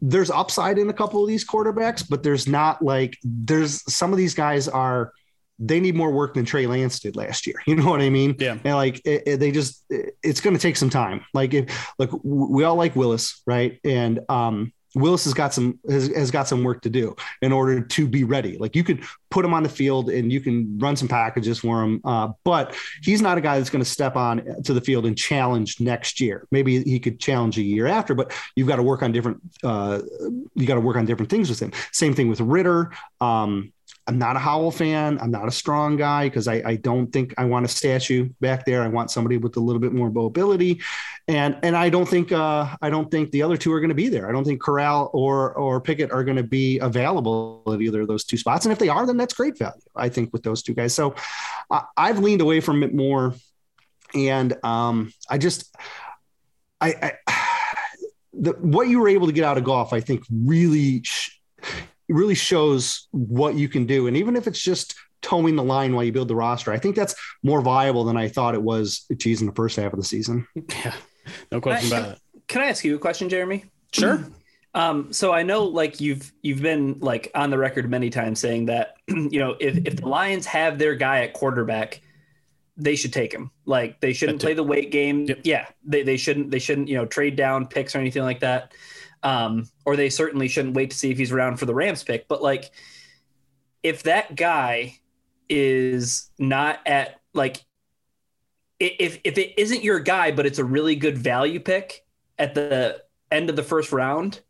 [0.00, 4.16] there's upside in a couple of these quarterbacks, but there's not like there's some of
[4.16, 5.12] these guys are
[5.66, 7.56] they need more work than Trey Lance did last year.
[7.72, 8.36] You know what I mean?
[8.38, 8.58] Yeah.
[8.64, 11.24] And like it, it, they just, it, it's going to take some time.
[11.32, 13.80] Like if, like we all like Willis, right?
[13.82, 17.80] And um, Willis has got some has, has got some work to do in order
[17.80, 18.58] to be ready.
[18.58, 21.82] Like you could put him on the field and you can run some packages for
[21.82, 25.06] him, uh, but he's not a guy that's going to step on to the field
[25.06, 26.46] and challenge next year.
[26.50, 29.40] Maybe he could challenge a year after, but you've got to work on different.
[29.62, 30.00] Uh,
[30.54, 31.72] you got to work on different things with him.
[31.92, 32.92] Same thing with Ridder.
[33.20, 33.72] Um,
[34.06, 35.18] I'm not a Howell fan.
[35.20, 38.64] I'm not a strong guy because I, I, don't think I want a statue back
[38.64, 38.82] there.
[38.82, 40.80] I want somebody with a little bit more mobility,
[41.28, 43.94] and and I don't think uh, I don't think the other two are going to
[43.94, 44.28] be there.
[44.28, 48.08] I don't think Corral or or Pickett are going to be available at either of
[48.08, 48.66] those two spots.
[48.66, 49.80] And if they are, then that's great value.
[49.94, 50.94] I think with those two guys.
[50.94, 51.14] So
[51.70, 53.34] uh, I've leaned away from it more,
[54.14, 55.72] and um, I just
[56.80, 57.14] I.
[57.28, 57.38] I
[58.32, 61.38] the, what you were able to get out of Goff, I think, really sh-
[62.12, 64.06] really shows what you can do.
[64.06, 66.96] And even if it's just towing the line while you build the roster, I think
[66.96, 70.04] that's more viable than I thought it was, geez, in the first half of the
[70.04, 70.46] season.
[70.54, 70.94] Yeah,
[71.50, 72.20] no question I, about it.
[72.48, 73.64] Can I ask you a question, Jeremy?
[73.92, 74.24] Sure.
[74.74, 78.66] Um, so I know like you've you've been like on the record many times saying
[78.66, 82.00] that you know if if the Lions have their guy at quarterback,
[82.76, 83.50] they should take him.
[83.66, 85.26] Like they shouldn't play the wait game.
[85.26, 85.40] Yep.
[85.44, 88.72] Yeah, they, they shouldn't they shouldn't you know trade down picks or anything like that.
[89.22, 92.26] Um, or they certainly shouldn't wait to see if he's around for the Rams pick.
[92.28, 92.70] But like,
[93.82, 94.98] if that guy
[95.48, 97.64] is not at like,
[98.80, 102.04] if if it isn't your guy, but it's a really good value pick
[102.38, 104.40] at the end of the first round,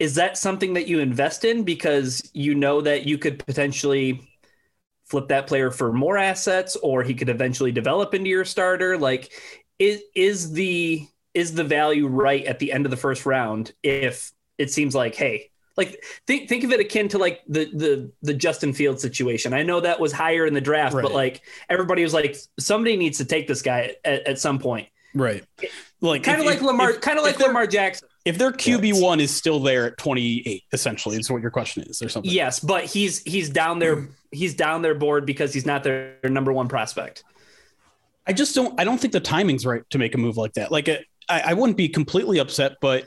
[0.00, 4.26] is that something that you invest in because you know that you could potentially
[5.04, 8.96] flip that player for more assets, or he could eventually develop into your starter?
[8.96, 9.30] Like,
[9.78, 14.32] is is the is the value right at the end of the first round if
[14.58, 18.34] it seems like hey like think think of it akin to like the the the
[18.34, 19.54] Justin Field situation.
[19.54, 21.02] I know that was higher in the draft, right.
[21.02, 24.88] but like everybody was like somebody needs to take this guy at, at some point.
[25.14, 25.44] Right.
[26.00, 28.08] Like kind of like Lamar kind of like Lamar Jackson.
[28.24, 32.02] If their QB one is still there at 28, essentially, is what your question is,
[32.02, 32.30] or something.
[32.30, 36.30] Yes, but he's he's down there he's down their board because he's not their, their
[36.30, 37.24] number one prospect.
[38.26, 40.70] I just don't I don't think the timing's right to make a move like that.
[40.70, 40.98] Like uh,
[41.30, 43.06] I, I wouldn't be completely upset, but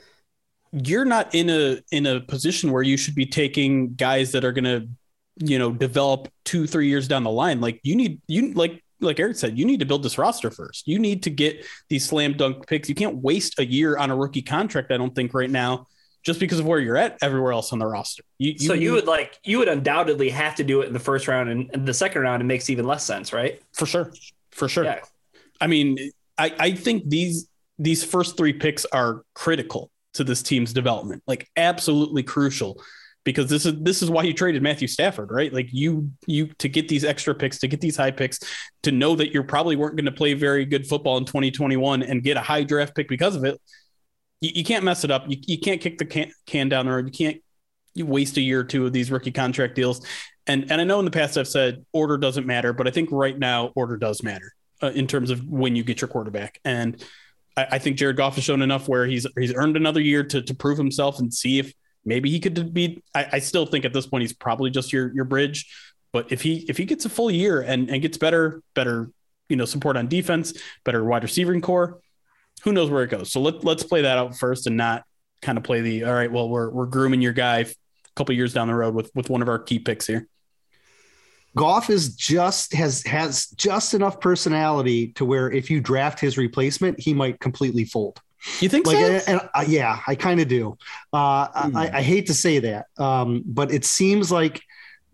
[0.72, 4.52] you're not in a in a position where you should be taking guys that are
[4.52, 4.88] going to
[5.38, 7.60] you know, develop two, three years down the line.
[7.60, 10.86] Like you need, you like, like Erik said, you need to build this roster first.
[10.86, 12.88] You need to get these slam dunk picks.
[12.88, 14.92] You can't waste a year on a rookie contract.
[14.92, 15.86] I don't think right now,
[16.24, 18.22] just because of where you're at everywhere else on the roster.
[18.38, 21.00] You, you so you would like you would undoubtedly have to do it in the
[21.00, 22.40] first round and, and the second round.
[22.40, 23.60] It makes even less sense, right?
[23.72, 24.10] For sure,
[24.52, 24.84] for sure.
[24.84, 25.00] Yeah.
[25.60, 25.98] I mean,
[26.38, 31.48] I I think these these first three picks are critical to this team's development, like
[31.56, 32.80] absolutely crucial
[33.24, 35.52] because this is this is why you traded Matthew Stafford, right?
[35.52, 38.38] Like you you to get these extra picks, to get these high picks,
[38.82, 42.22] to know that you probably weren't going to play very good football in 2021 and
[42.22, 43.60] get a high draft pick because of it.
[44.40, 45.24] You, you can't mess it up.
[45.28, 47.06] You, you can't kick the can, can down the road.
[47.06, 47.42] You can't
[47.94, 50.06] you waste a year or two of these rookie contract deals.
[50.46, 53.10] And and I know in the past I've said order doesn't matter, but I think
[53.10, 56.60] right now order does matter uh, in terms of when you get your quarterback.
[56.64, 57.02] And
[57.56, 60.42] I, I think Jared Goff has shown enough where he's he's earned another year to
[60.42, 61.72] to prove himself and see if
[62.04, 63.02] maybe he could be.
[63.14, 65.66] I, I still think at this point he's probably just your your bridge.
[66.12, 69.10] But if he if he gets a full year and and gets better better
[69.48, 72.00] you know support on defense, better wide receiving corps,
[72.62, 73.32] who knows where it goes.
[73.32, 75.04] So let let's play that out first and not
[75.42, 76.30] kind of play the all right.
[76.30, 77.66] Well, we're we're grooming your guy a
[78.16, 80.28] couple years down the road with with one of our key picks here.
[81.56, 86.98] Goff is just has has just enough personality to where if you draft his replacement,
[87.00, 88.20] he might completely fold.
[88.60, 89.04] You think like, so?
[89.04, 90.76] And, and uh, yeah, I kind of do.
[91.12, 91.76] Uh, mm.
[91.76, 94.60] I, I, hate to say that, um, but it seems like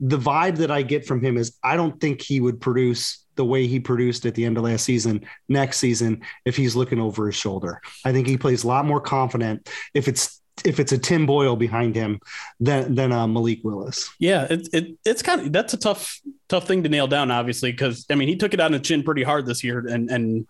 [0.01, 3.45] the vibe that I get from him is I don't think he would produce the
[3.45, 7.27] way he produced at the end of last season next season if he's looking over
[7.27, 7.81] his shoulder.
[8.05, 11.57] I think he plays a lot more confident if it's if it's a Tim Boyle
[11.57, 12.21] behind him
[12.59, 14.11] than than uh, Malik Willis.
[14.19, 17.71] Yeah, it, it it's kind of that's a tough tough thing to nail down, obviously,
[17.73, 20.47] because I mean he took it on the chin pretty hard this year and and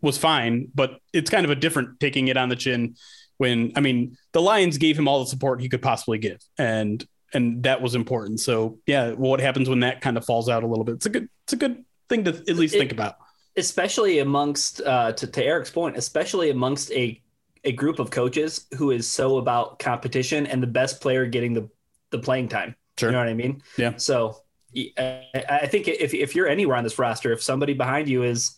[0.00, 2.96] was fine, but it's kind of a different taking it on the chin
[3.38, 7.04] when I mean the Lions gave him all the support he could possibly give, and
[7.34, 8.40] and that was important.
[8.40, 10.96] So yeah, what happens when that kind of falls out a little bit?
[10.96, 13.16] It's a good it's a good thing to at least it, think about,
[13.56, 17.21] especially amongst uh, to to Erik's point, especially amongst a
[17.64, 21.68] a group of coaches who is so about competition and the best player getting the
[22.10, 22.74] the playing time.
[22.98, 23.08] Sure.
[23.08, 23.62] You know what I mean?
[23.76, 23.96] Yeah.
[23.96, 24.42] So
[24.74, 28.56] I think if if you're anywhere on this roster, if somebody behind you is,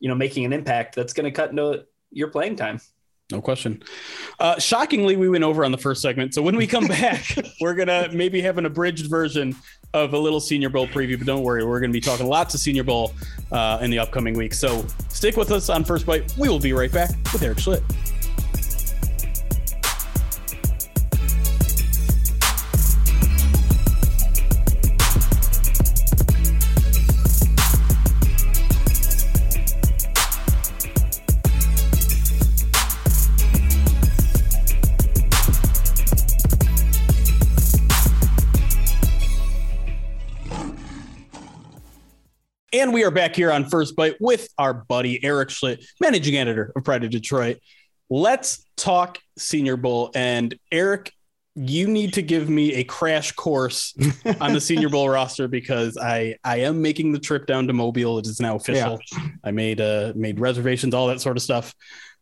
[0.00, 2.80] you know, making an impact, that's going to cut into your playing time.
[3.30, 3.82] No question.
[4.40, 6.32] Uh, shockingly, we went over on the first segment.
[6.32, 7.22] So when we come back,
[7.60, 9.54] we're gonna maybe have an abridged version
[9.92, 11.18] of a little Senior Bowl preview.
[11.18, 13.12] But don't worry, we're gonna be talking lots of Senior Bowl
[13.52, 14.54] uh, in the upcoming week.
[14.54, 16.38] So stick with us on First Byte.
[16.38, 17.82] We will be right back with Erik Schlitt.
[42.78, 46.72] And we are back here on First Byte with our buddy Erik Schlitt, managing editor
[46.76, 47.58] of Pride of Detroit.
[48.08, 50.12] Let's talk Senior Bowl.
[50.14, 51.12] And Erik,
[51.56, 53.96] you need to give me a crash course
[54.40, 58.16] on the Senior Bowl roster because I I am making the trip down to Mobile.
[58.20, 59.00] It is now official.
[59.12, 59.26] Yeah.
[59.42, 61.74] I made uh made reservations, all that sort of stuff.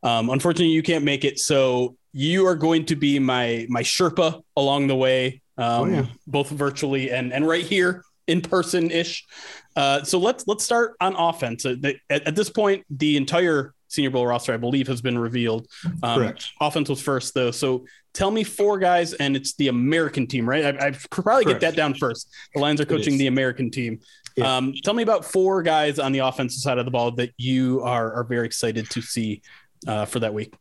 [0.03, 4.43] Um, unfortunately, you can't make it, so you are going to be my my Sherpa
[4.57, 6.07] along the way, um, oh, yeah.
[6.27, 9.27] both virtually and and right here in person ish.
[9.77, 11.67] Uh, so let's let's start on offense.
[11.67, 11.77] Uh,
[12.11, 15.69] at, at, this point, the entire Senior Bowl roster, I believe, has been revealed.
[16.03, 16.49] Um, Correct.
[16.61, 17.51] Offense was first, though.
[17.51, 17.85] So
[18.15, 20.65] tell me four guys, and it's the American team, right?
[20.65, 21.61] I, I could probably Correct.
[21.61, 22.33] get that down first.
[22.55, 24.01] The Lions are coaching the American team.
[24.35, 24.57] Yeah.
[24.57, 27.83] Um, tell me about four guys on the offensive side of the ball that you
[27.83, 29.43] are are very excited to see
[29.87, 30.55] uh, for that week.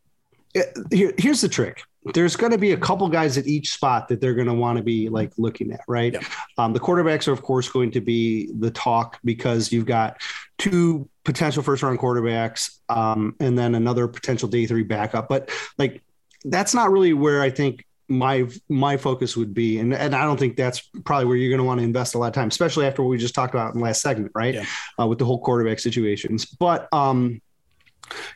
[0.91, 4.22] Here, here's the trick there's going to be a couple guys at each spot that
[4.22, 6.13] they're going to want to be like looking at, right?
[6.13, 6.22] Yeah.
[6.58, 10.22] Um, the quarterbacks are, of course, going to be the talk because you've got
[10.58, 15.28] two potential first round quarterbacks um, and then another potential day three backup.
[15.28, 16.04] But like,
[16.44, 20.38] that's not really where I think my my focus would be and, and i don't
[20.38, 22.86] think that's probably where you're going to want to invest a lot of time especially
[22.86, 24.65] after what we just talked about in the last segment right yeah.
[25.00, 27.41] uh, with the whole quarterback situations but um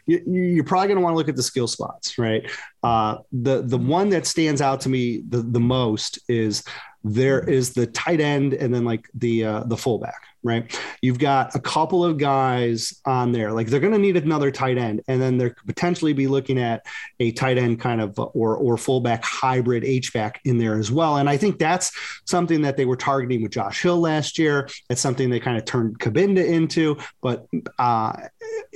[0.05, 2.49] you, are probably going to want to look at the skill spots, right?
[2.83, 6.63] Uh, the the one that stands out to me the, the most is
[7.03, 10.77] there is the tight end and then like the uh, the fullback, right?
[11.01, 13.53] You've got a couple of guys on there.
[13.53, 16.85] Like they're going to need another tight end, and then they're potentially be looking at
[17.19, 21.17] a tight end kind of or or fullback hybrid H back in there as well.
[21.17, 21.91] And I think that's
[22.25, 24.67] something that they were targeting with Josh Hill last year.
[24.89, 28.13] It's something they kind of turned Cabinda into, but uh,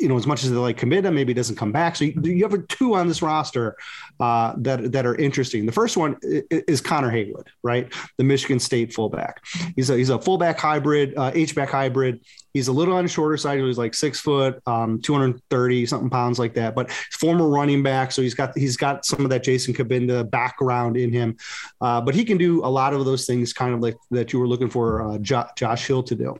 [0.03, 1.95] you know, as much as they like Cabinda, maybe doesn't come back.
[1.95, 3.77] So you, you have two on this roster
[4.19, 5.65] uh, that that are interesting.
[5.65, 7.91] The first one is Connor Heyward, right?
[8.17, 9.41] The Michigan State fullback.
[9.77, 12.19] He's a he's a fullback hybrid, uh, H back hybrid.
[12.53, 13.59] He's a little on the shorter side.
[13.59, 16.75] He's like six foot, um, 230 something pounds like that.
[16.75, 20.97] But former running back, so he's got he's got some of that Jason Cabinda background
[20.97, 21.37] in him.
[21.79, 24.39] Uh, but he can do a lot of those things, kind of like that you
[24.39, 26.37] were looking for uh, Josh Hill to do.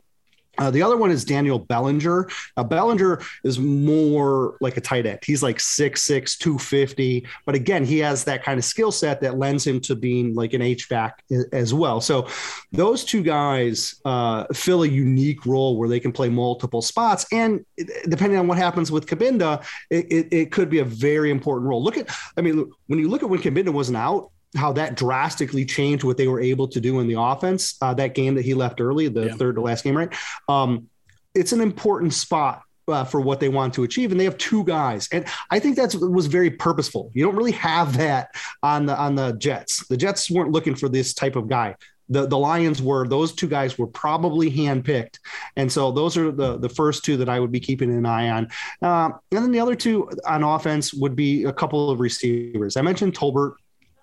[0.58, 2.28] Uh, the other one is Daniel Bellinger.
[2.56, 5.18] Bellinger is more like a tight end.
[5.24, 7.26] He's like 6'6, 250.
[7.46, 10.52] But again, he has that kind of skill set that lends him to being like
[10.52, 12.00] an H-back as well.
[12.00, 12.28] So
[12.72, 17.26] those two guys uh, fill a unique role where they can play multiple spots.
[17.32, 17.64] And
[18.08, 21.82] depending on what happens with Cabinda, it, it, it could be a very important role.
[21.82, 25.64] Look at, I mean, when you look at when Cabinda wasn't out, how that drastically
[25.64, 27.76] changed what they were able to do in the offense.
[27.80, 29.34] Uh, that game that he left early, the yeah.
[29.34, 30.14] third to last game, right?
[30.48, 30.88] Um,
[31.34, 34.64] it's an important spot uh, for what they want to achieve, and they have two
[34.64, 37.10] guys, and I think that was very purposeful.
[37.14, 38.28] You don't really have that
[38.62, 39.86] on the on the Jets.
[39.88, 41.76] The Jets weren't looking for this type of guy.
[42.10, 45.18] The, the Lions were those two guys were probably handpicked,
[45.56, 48.28] and so those are the the first two that I would be keeping an eye
[48.28, 48.48] on.
[48.82, 52.76] Uh, and then the other two on offense would be a couple of receivers.
[52.76, 53.54] I mentioned Tolbert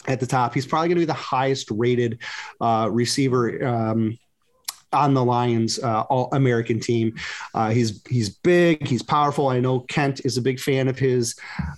[0.08, 0.54] at the top.
[0.54, 2.20] He's probably going to be the highest rated
[2.60, 3.66] uh, receiver.
[3.66, 4.18] Um,
[4.94, 7.16] on the Lions uh, all American team.
[7.54, 9.48] Uh, he's he's big, he's powerful.
[9.48, 11.36] I know Kent is a big fan of his.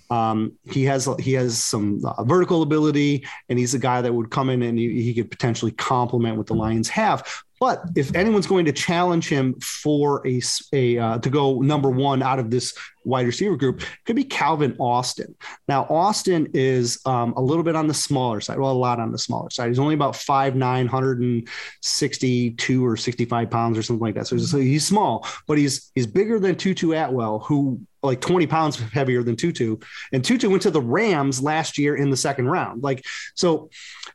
[0.09, 4.31] Um, he has he has some uh, vertical ability, and he's a guy that would
[4.31, 7.43] come in and he, he could potentially complement what the Lions have.
[7.63, 10.41] But if anyone's going to challenge him for a,
[10.73, 14.75] a uh, to go number one out of this wide receiver group, could be Calvin
[14.81, 15.33] Austin.
[15.69, 19.13] Now Austin is um, a little bit on the smaller side, well, a lot on
[19.13, 19.69] the smaller side.
[19.69, 24.27] He's only about 5'9", 162 or 65 pounds or something like that.
[24.27, 28.77] So, so he's small, but he's he's bigger than Tutu Atwell, who like 20 pounds
[28.77, 29.77] heavier than Tutu.
[30.11, 32.83] And Tutu went to the Rams last year in the second round.
[32.83, 33.69] Like, so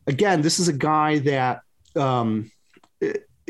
[0.07, 1.63] again, this is a guy that
[1.97, 2.51] um,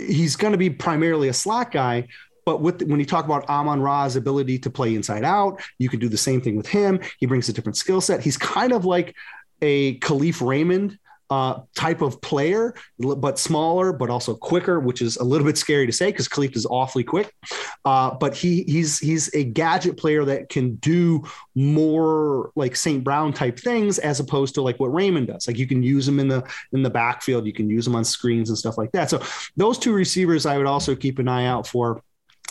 [0.07, 2.09] he's going to be primarily a slot guy.
[2.45, 6.01] But with, when you talk about Amon Ra's ability to play inside out, you can
[6.01, 7.01] do the same thing with him.
[7.19, 8.23] He brings a different skill set.
[8.23, 9.15] He's kind of like
[9.61, 10.99] a Kalif Raymond
[11.31, 15.87] uh, type of player, but smaller, but also quicker, which is a little bit scary
[15.87, 17.35] to say because Kalif is awfully quick.
[17.85, 21.23] Uh, but he he's he's a gadget player that can do
[21.55, 23.05] more like St.
[23.05, 25.47] Brown type things as opposed to like what Raymond does.
[25.47, 28.05] Like you can use him in the in the backfield, you can use him on
[28.05, 29.11] screens and stuff like that.
[29.11, 29.23] So
[29.57, 32.03] those two receivers, I would also keep an eye out for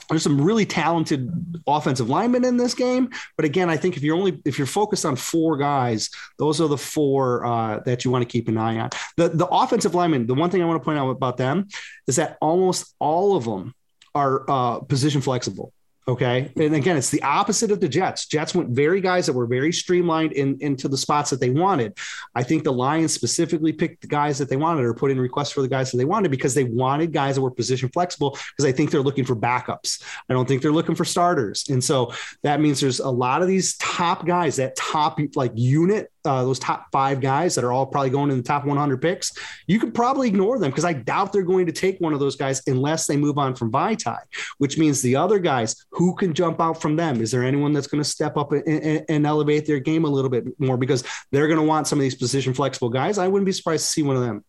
[0.10, 1.30] there's some really talented
[1.68, 5.06] offensive linemen in this game, but again, I think if you're only if you're focused
[5.06, 8.80] on four guys, those are the four uh, that you want to keep an eye
[8.80, 8.90] on.
[9.18, 10.28] The the offensive linemen.
[10.28, 11.68] The one thing I want to point out about them
[12.08, 13.74] is that almost all of them
[14.16, 15.74] are uh, position flexible.
[16.10, 16.50] Okay.
[16.56, 18.28] And again, it's the opposite of the Jets.
[18.28, 21.98] Jets went very guys that were very streamlined in, into the spots that they wanted.
[22.34, 25.52] I think the Lions specifically picked the guys that they wanted or put in requests
[25.52, 28.64] for the guys that they wanted because they wanted guys that were position flexible because
[28.64, 30.02] I think they're looking for backups.
[30.30, 31.66] I don't think they're looking for starters.
[31.70, 36.10] And so that means there's a lot of these top guys, that top like unit
[36.28, 39.32] uh, those top five guys that are all probably going in the top 100 picks,
[39.66, 42.36] you could probably ignore them because I doubt they're going to take one of those
[42.36, 44.20] guys unless they move on from Vaitai,
[44.58, 47.22] which means the other guys who can jump out from them.
[47.22, 50.10] Is there anyone that's going to step up and, and, and, elevate their game a
[50.10, 53.18] little bit more because they're going to want some of these position flexible guys?
[53.18, 54.44] I wouldn't be surprised to see one of them.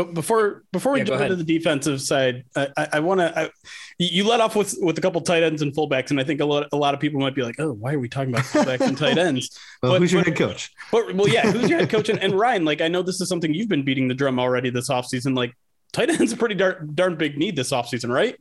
[0.00, 3.52] But before before we yeah, jump into the defensive side, I, I, I want to.
[3.98, 6.44] You let off with with a couple tight ends and fullbacks, and I think a
[6.46, 8.80] lot a lot of people might be like, "Oh, why are we talking about fullbacks
[8.80, 9.50] and tight ends?"
[9.82, 10.70] well, but, who's your but, head coach?
[10.90, 12.08] But well, yeah, who's your head coach?
[12.08, 14.70] And, and Ryan, like I know this is something you've been beating the drum already
[14.70, 15.36] this offseason.
[15.36, 15.54] Like
[15.92, 18.36] tight ends a pretty darn, darn big need this offseason, right?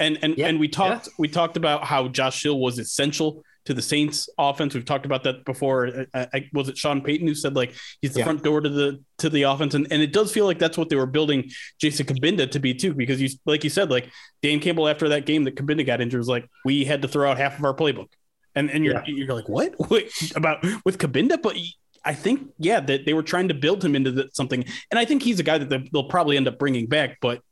[0.00, 1.12] And and yeah, and we talked yeah.
[1.16, 4.72] we talked about how Josh Hill was essential to the Saints offense.
[4.72, 6.06] We've talked about that before.
[6.14, 8.24] I, I, was it Sean Payton who said like he's the yeah.
[8.24, 10.88] front door to the to the offense, and, and it does feel like that's what
[10.88, 14.10] they were building Jason Cabinda to be too, because you like you said like
[14.42, 17.30] Dan Campbell after that game that Cabinda got injured was like we had to throw
[17.30, 18.08] out half of our playbook,
[18.54, 19.02] and and you're yeah.
[19.06, 19.74] you're like what
[20.36, 21.56] about with Cabinda, but.
[22.04, 25.04] I think, yeah, that they were trying to build him into the, something, and I
[25.04, 27.18] think he's a guy that they'll probably end up bringing back.
[27.20, 27.42] But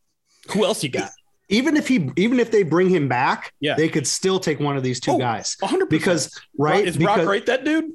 [0.52, 1.10] who else you got?
[1.48, 3.74] Even if he even if they bring him back, yeah.
[3.74, 5.56] they could still take one of these two oh, guys.
[5.60, 7.92] 100 because right is because, Brock right that dude?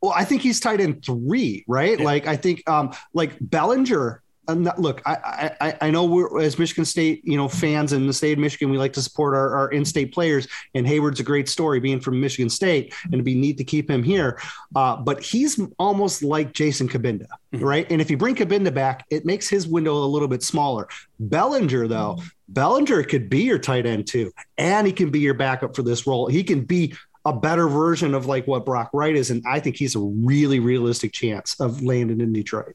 [0.00, 1.98] Well, I think he's tight end three, right?
[1.98, 2.04] Yeah.
[2.04, 6.84] Like I think um like Bellinger not, look, I, I I know we're as Michigan
[6.84, 9.70] State, you know, fans in the state of Michigan, we like to support our, our
[9.70, 10.48] in-state players.
[10.74, 13.88] And Heyward's a great story, being from Michigan State, and it'd be neat to keep
[13.88, 14.40] him here.
[14.74, 17.64] Uh, but he's almost like Jason Cabinda, mm-hmm.
[17.64, 17.86] right?
[17.90, 20.88] And if you bring Cabinda back, it makes his window a little bit smaller.
[21.20, 22.26] Bellinger, though, mm-hmm.
[22.52, 26.06] Bellinger could be your tight end too, and he can be your backup for this
[26.06, 26.26] role.
[26.26, 26.94] He can be
[27.24, 30.60] a better version of like what Brock Wright is, and I think he's a really
[30.60, 32.74] realistic chance of landing in Detroit.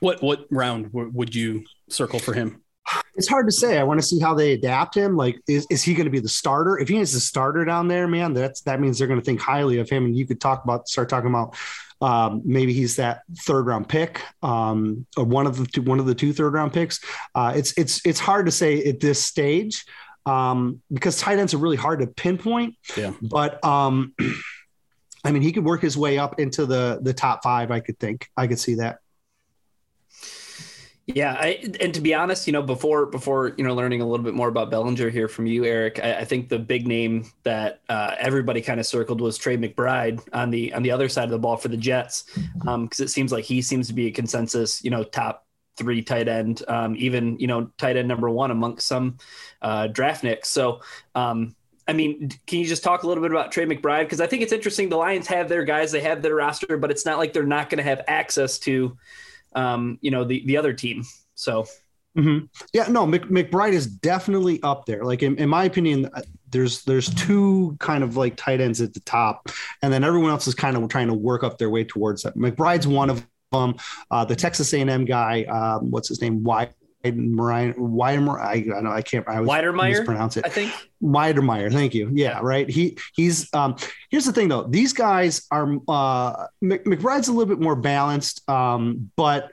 [0.00, 2.62] What what round w- would you circle for him?
[3.14, 3.78] It's hard to say.
[3.78, 5.16] I want to see how they adapt him.
[5.16, 6.78] Like, is, is he going to be the starter?
[6.78, 9.40] If he is the starter down there, man, that's that means they're going to think
[9.40, 10.06] highly of him.
[10.06, 11.54] And you could talk about start talking about
[12.00, 16.06] um, maybe he's that third round pick, um, or one of the two, one of
[16.06, 17.00] the two third round picks.
[17.34, 19.84] Uh, it's it's it's hard to say at this stage
[20.26, 22.76] um, because tight ends are really hard to pinpoint.
[22.96, 24.14] Yeah, but um,
[25.24, 27.70] I mean, he could work his way up into the the top five.
[27.70, 28.98] I could think I could see that.
[31.14, 34.24] Yeah, I, and to be honest, you know, before before you know learning a little
[34.24, 37.80] bit more about Bellinger here from you, Erik, I, I think the big name that
[37.88, 41.30] uh, everybody kind of circled was Trey McBride on the on the other side of
[41.30, 44.10] the ball for the Jets, because um, it seems like he seems to be a
[44.10, 45.46] consensus, you know, top
[45.76, 49.18] three tight end, um, even you know tight end number one amongst some
[49.62, 50.46] uh, draftniks.
[50.46, 50.80] So.
[51.14, 51.54] Um,
[51.88, 54.04] I mean, can you just talk a little bit about Trey McBride?
[54.04, 54.88] Because I think it's interesting.
[54.88, 57.68] The Lions have their guys, they have their roster, but it's not like they're not
[57.68, 58.96] going to have access to
[59.54, 61.04] um, you know, the the other team.
[61.34, 61.66] So.
[62.18, 62.46] Mm-hmm.
[62.72, 65.04] Yeah, no, Mc, McBride is definitely up there.
[65.04, 68.94] Like in, in my opinion, uh, there's there's two kind of like tight ends at
[68.94, 69.48] the top,
[69.80, 72.34] and then everyone else is kind of trying to work up their way towards that.
[72.34, 73.76] McBride's one of them.
[74.10, 76.42] Uh, the Texas A&M guy, um, what's his name?
[76.42, 76.70] Why?
[77.04, 78.40] Mariah Wydermyer.
[78.40, 79.26] I, I know I can't.
[79.28, 80.44] I always mispronounce it.
[80.44, 80.72] I think
[81.02, 81.72] Wydermyer.
[81.72, 82.10] Thank you.
[82.12, 82.68] Yeah, right.
[82.68, 83.52] He he's.
[83.54, 83.76] Um,
[84.10, 84.64] here's the thing though.
[84.64, 85.78] These guys are.
[85.88, 89.50] Uh, McBride's a little bit more balanced, um, but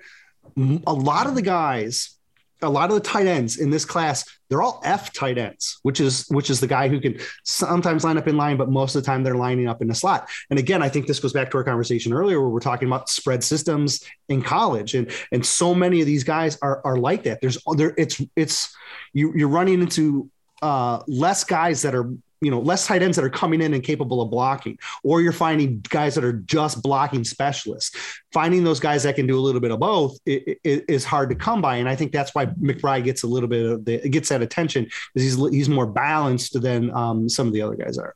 [0.57, 2.16] a lot of the guys
[2.61, 5.99] a lot of the tight ends in this class, they're all F tight ends, which
[5.99, 9.03] is which is the guy who can sometimes line up in line, but most of
[9.03, 10.29] the time they're lining up in the slot.
[10.49, 13.09] And again, I think this goes back to our conversation earlier where we're talking about
[13.09, 17.41] spread systems in college, and and so many of these guys are are like that.
[17.41, 18.75] There's there it's it's
[19.13, 20.29] you you're running into
[20.61, 23.83] uh, less guys that are you know less tight ends that are coming in and
[23.83, 27.95] capable of blocking or you're finding guys that are just blocking specialists.
[28.33, 31.61] Finding those guys that can do a little bit of both is hard to come
[31.61, 34.41] by and i think that's why mcbride gets a little bit of the gets that
[34.41, 38.15] attention because he's he's more balanced than um, some of the other guys are.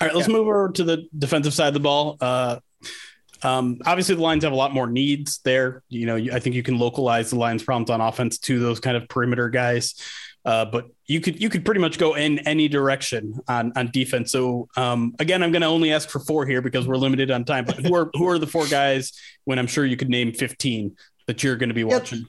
[0.00, 0.34] All right let's yeah.
[0.34, 2.16] move over to the defensive side of the ball.
[2.20, 2.58] Uh,
[3.44, 5.82] um, obviously, the Lions have a lot more needs there.
[5.88, 8.96] You know, I think you can localize the Lions' problems on offense to those kind
[8.96, 9.94] of perimeter guys.
[10.44, 14.32] Uh, but you could you could pretty much go in any direction on on defense.
[14.32, 17.44] So um, again, I'm going to only ask for four here because we're limited on
[17.44, 17.64] time.
[17.64, 19.12] But who are who are the four guys?
[19.44, 22.26] When I'm sure you could name 15 that you're going to be watching.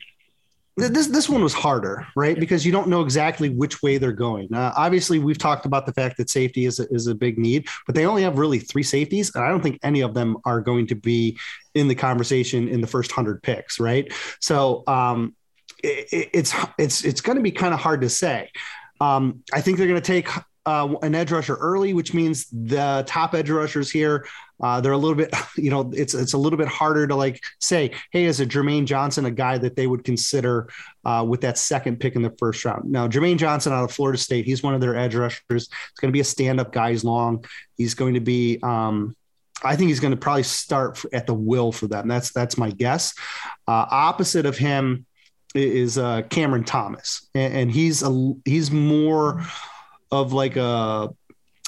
[0.77, 2.37] This this one was harder, right?
[2.37, 4.53] Because you don't know exactly which way they're going.
[4.53, 7.69] Uh, obviously, we've talked about the fact that safety is a, is a big need,
[7.85, 10.59] but they only have really three safeties, and I don't think any of them are
[10.59, 11.39] going to be
[11.75, 14.11] in the conversation in the first hundred picks, right?
[14.41, 15.33] So um,
[15.81, 18.51] it, it's it's it's going to be kind of hard to say.
[18.99, 20.27] Um, I think they're going to take
[20.65, 24.27] uh, an edge rusher early, which means the top edge rushers here
[24.61, 27.43] uh, they're a little bit, you know, it's it's a little bit harder to like
[27.59, 30.69] say, hey, is a Jermaine Johnson a guy that they would consider
[31.03, 32.91] uh, with that second pick in the first round?
[32.91, 35.41] Now, Jermaine Johnson out of Florida State, he's one of their edge rushers.
[35.49, 36.91] He's going to be a stand-up guy.
[36.91, 37.45] He's long.
[37.77, 38.59] He's going to be.
[38.61, 39.15] Um,
[39.63, 42.07] I think he's going to probably start at the will for them.
[42.07, 43.13] That's that's my guess.
[43.67, 45.05] Uh, opposite of him
[45.53, 49.41] is uh, Cameron Thomas, and, and, he's a he's more
[50.11, 51.09] of like a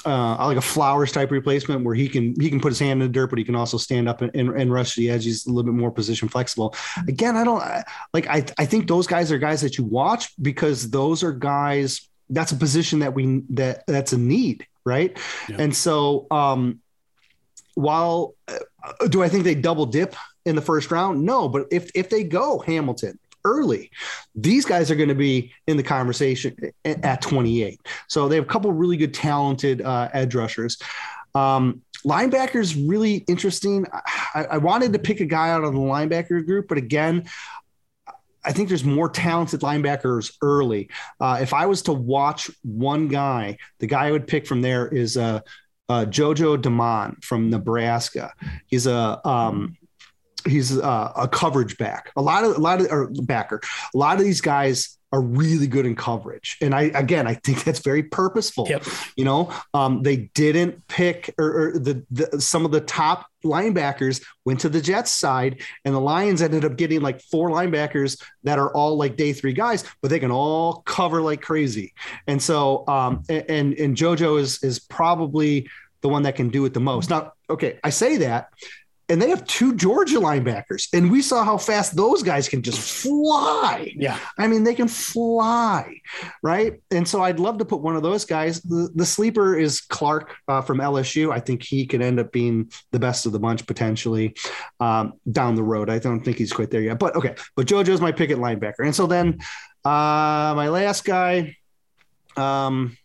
[0.04, 3.08] uh, like a flowers type replacement where he can he can put his hand in
[3.08, 5.24] the dirt, but he can also stand up and, and, and rush the edge.
[5.24, 6.74] He's a little bit more position flexible.
[7.08, 7.62] Again, I don't
[8.14, 12.08] like I I think those guys are guys that you watch because those are guys
[12.30, 15.16] that's a position that we that that's a need, right?
[15.48, 15.56] Yeah.
[15.58, 16.80] And so um
[17.74, 21.24] while uh, do I think they double dip in the first round?
[21.24, 23.18] No, but if if they go Hamilton,
[23.48, 23.90] early.
[24.34, 27.80] These guys are going to be in the conversation at 28.
[28.08, 30.78] So they have a couple really good, talented uh, edge rushers.
[31.34, 33.86] Um, linebackers really interesting.
[34.34, 37.28] I, I, wanted to pick a guy out of the linebacker group, but again,
[38.44, 40.88] I think there's more talented linebackers early.
[41.20, 44.88] Uh, if I was to watch one guy, the guy I would pick from there
[44.88, 45.40] is uh,
[45.88, 48.32] uh, JoJo Domann from Nebraska.
[48.66, 49.76] He's a um,
[50.48, 52.10] he's uh, a coverage back.
[52.16, 53.60] A lot of a lot of or backer.
[53.94, 56.58] A lot of these guys are really good in coverage.
[56.60, 58.66] And I, again, I think that's very purposeful.
[58.68, 58.84] Yep.
[59.16, 64.22] You know, um, they didn't pick or, or the, the, some of the top linebackers
[64.44, 68.58] went to the Jets side, and the Lions ended up getting like four linebackers that
[68.58, 71.94] are all like day three guys, but they can all cover like crazy.
[72.26, 75.68] And so, um, and and JoJo is is probably
[76.00, 77.10] the one that can do it the most.
[77.10, 78.50] Now, okay, I say that
[79.08, 82.78] and they have two Georgia linebackers, and we saw how fast those guys can just
[82.78, 83.92] fly.
[83.96, 86.00] Yeah, I mean they can fly,
[86.42, 86.80] right?
[86.90, 88.60] And so I'd love to put one of those guys.
[88.60, 91.32] The, the sleeper is Clark uh, from LSU.
[91.32, 94.34] I think he could end up being the best of the bunch potentially
[94.80, 95.88] um, down the road.
[95.88, 97.34] I don't think he's quite there yet, but okay.
[97.56, 99.38] But JoJo's my pick at linebacker, and so then
[99.84, 101.56] uh, my last guy.
[102.36, 102.96] Um,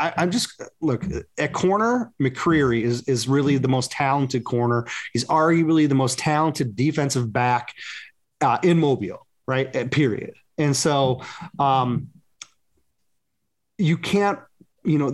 [0.00, 1.04] I, am just look
[1.38, 2.12] at corner.
[2.20, 4.86] McCreary is is really the most talented corner.
[5.12, 7.74] He's arguably the most talented defensive back
[8.40, 9.90] uh, in Mobile, right?
[9.90, 10.34] Period.
[10.56, 11.22] And so,
[11.58, 12.08] um,
[13.78, 14.38] you can't
[14.84, 15.12] you know,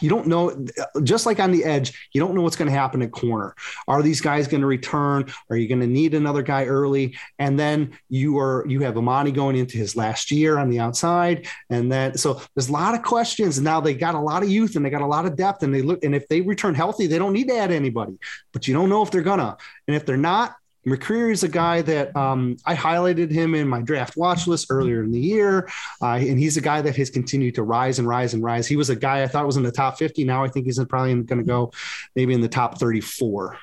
[0.00, 0.66] you don't know,
[1.02, 3.54] just like on the edge, you don't know what's going to happen at corner.
[3.86, 5.32] Are these guys going to return?
[5.50, 7.16] Are you going to need another guy early?
[7.38, 11.46] And then you are, you have Amani going into his last year on the outside.
[11.70, 13.60] And then, so there's a lot of questions.
[13.60, 15.74] Now they got a lot of youth and they got a lot of depth and
[15.74, 18.18] they look, and if they return healthy, they don't need to add anybody,
[18.52, 19.56] but you don't know if they're gonna.
[19.86, 20.56] And if they're not,
[20.86, 25.02] McCreary is a guy that um, I highlighted him in my draft watch list earlier
[25.02, 25.68] in the year,
[26.02, 28.66] uh, and he's a guy that has continued to rise and rise and rise.
[28.66, 30.24] He was a guy I thought was in the top 50.
[30.24, 31.72] Now I think he's probably going to go
[32.14, 33.58] maybe in the top 34.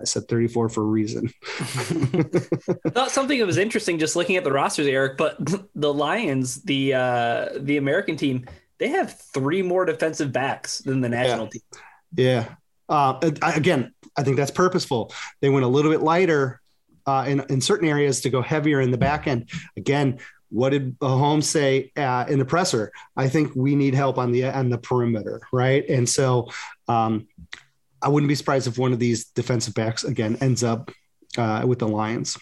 [0.00, 1.32] I said 34 for a reason.
[1.48, 1.62] I
[2.90, 5.16] thought something that was interesting just looking at the rosters, Erik.
[5.16, 5.36] But
[5.74, 8.46] the Lions, the uh, the American team,
[8.78, 11.50] they have three more defensive backs than the national yeah.
[11.50, 11.62] team.
[12.14, 12.54] Yeah.
[12.92, 15.12] Uh, again, I think that's purposeful.
[15.40, 16.60] They went a little bit lighter
[17.06, 19.48] uh, in in certain areas to go heavier in the back end.
[19.76, 20.18] Again,
[20.50, 22.92] what did Holmes say uh, in the presser?
[23.16, 25.88] I think we need help on the on the perimeter, right?
[25.88, 26.50] And so
[26.86, 27.26] um,
[28.02, 30.90] I wouldn't be surprised if one of these defensive backs again ends up
[31.38, 32.36] uh, with the Lions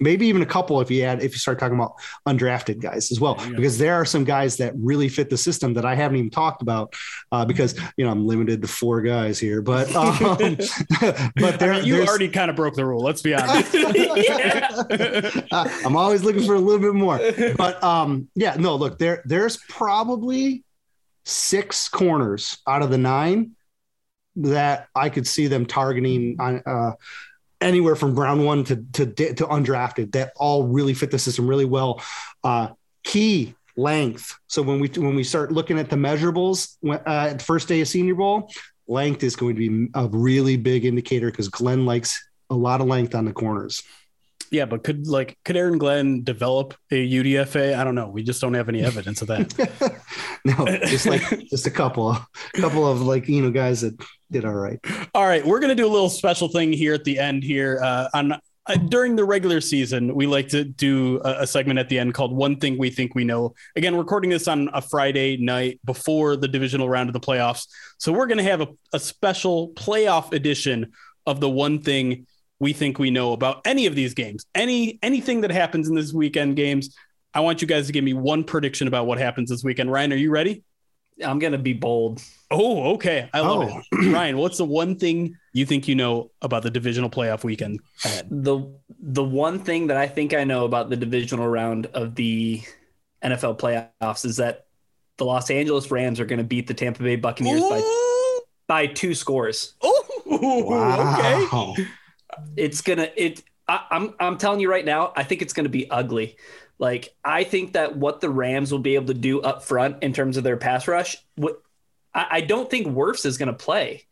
[0.00, 1.94] maybe even a couple if you add if you start talking about
[2.26, 3.50] undrafted guys as well yeah.
[3.50, 6.62] because there are some guys that really fit the system that i haven't even talked
[6.62, 6.94] about
[7.32, 10.10] uh, because you know i'm limited to four guys here but um,
[11.36, 13.74] but there I mean, you already kind of broke the rule let's be honest
[15.52, 17.20] uh, i'm always looking for a little bit more
[17.56, 20.64] but um yeah no look there there's probably
[21.24, 23.52] six corners out of the nine
[24.36, 26.92] that i could see them targeting on uh
[27.60, 31.64] anywhere from round one to to to undrafted that all really fit the system really
[31.64, 32.02] well.
[32.42, 32.68] Uh,
[33.04, 34.36] key length.
[34.46, 37.80] So when we when we start looking at the measurables uh, at the first day
[37.80, 38.50] of Senior Bowl,
[38.86, 42.86] length is going to be a really big indicator because Glenn likes a lot of
[42.86, 43.82] length on the corners.
[44.50, 47.76] Yeah, but could like could Aaron Glenn develop a UDFA?
[47.76, 48.08] I don't know.
[48.08, 50.00] We just don't have any evidence of that.
[50.44, 52.26] no, just like just a couple, a
[52.56, 54.78] couple of like you know guys that did all right.
[55.14, 58.08] All right, we're gonna do a little special thing here at the end here uh,
[58.14, 58.34] on
[58.66, 62.14] uh, during the regular season, we like to do a, a, segment at the end
[62.14, 63.54] called One Thing We Think We Know.
[63.76, 67.68] Again, recording this on a Friday night before the divisional round of the playoffs.
[67.98, 70.92] So we're going to have a, a, special playoff edition
[71.26, 72.26] of the One Thing
[72.60, 74.46] we think we know about any of these games.
[74.54, 76.96] Any anything that happens in this weekend games,
[77.32, 79.90] I want you guys to give me one prediction about what happens this weekend.
[79.90, 80.62] Ryan, are you ready?
[81.24, 82.22] I'm gonna be bold.
[82.50, 83.28] Oh, okay.
[83.32, 83.82] I love oh.
[83.92, 84.12] it.
[84.12, 88.28] Ryan, what's the one thing you think you know about the divisional playoff weekend ahead?
[88.30, 92.62] The the one thing that I think I know about the divisional round of the
[93.22, 94.66] NFL playoffs is that
[95.16, 97.70] the Los Angeles Rams are going to beat the Tampa Bay Buccaneers Ooh.
[97.70, 99.74] by by two scores.
[99.82, 101.74] Oh, wow.
[101.76, 101.86] okay
[102.56, 103.42] it's gonna it.
[103.68, 106.36] I, I'm I'm telling you right now, I think it's gonna be ugly.
[106.78, 110.12] Like I think that what the Rams will be able to do up front in
[110.12, 111.62] terms of their pass rush, what
[112.14, 114.06] I, I don't think Wirfs is gonna play.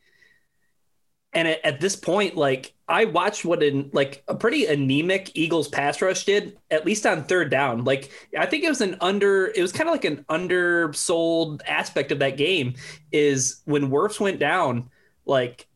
[1.35, 5.67] And at, at, this point, like I watched what in like a pretty anemic Eagles
[5.67, 7.85] pass rush did, at least on third down.
[7.85, 12.13] Like I think it was an under, it was kind of like an undersold aspect
[12.13, 12.75] of that game
[13.13, 14.91] is when Wirfs went down,
[15.25, 15.67] like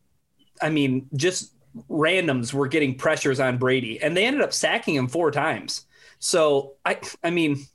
[0.61, 1.53] I mean, just
[1.89, 5.87] randoms were getting pressures on Brady, and they ended up sacking him four times.
[6.19, 7.67] So I, I mean,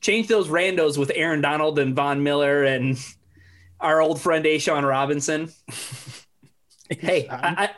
[0.00, 2.98] change those randos with Aaron Donald and Von Miller and
[3.80, 5.50] our old friend A'Shawn Robinson.
[6.90, 7.70] hey, I, I,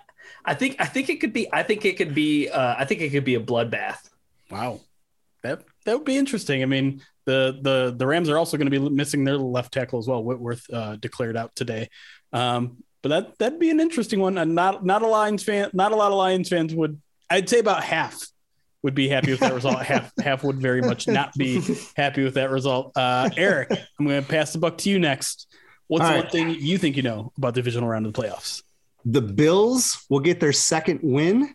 [0.44, 1.48] I, think I think it could be.
[1.52, 2.48] I think it could be.
[2.48, 3.98] Uh, I think it could be a bloodbath.
[4.50, 4.80] Wow,
[5.42, 6.62] that that would be interesting.
[6.62, 9.98] I mean, the the the Rams are also going to be missing their left tackle
[9.98, 10.22] as well.
[10.22, 11.88] Whitworth uh, declared out today.
[12.32, 14.38] Um, but that that'd be an interesting one.
[14.38, 17.00] And not not a Lions fan, not a lot of Lions fans would.
[17.30, 18.18] I'd say about half
[18.82, 19.82] would be happy with that result.
[19.82, 21.60] half half would very much not be
[21.96, 22.92] happy with that result.
[22.96, 25.46] Uh, Erik, I'm going to pass the buck to you next.
[25.88, 26.24] What's All the right.
[26.24, 28.62] one thing you think you know about the divisional round of the playoffs?
[29.04, 31.54] The Bills will get their second win,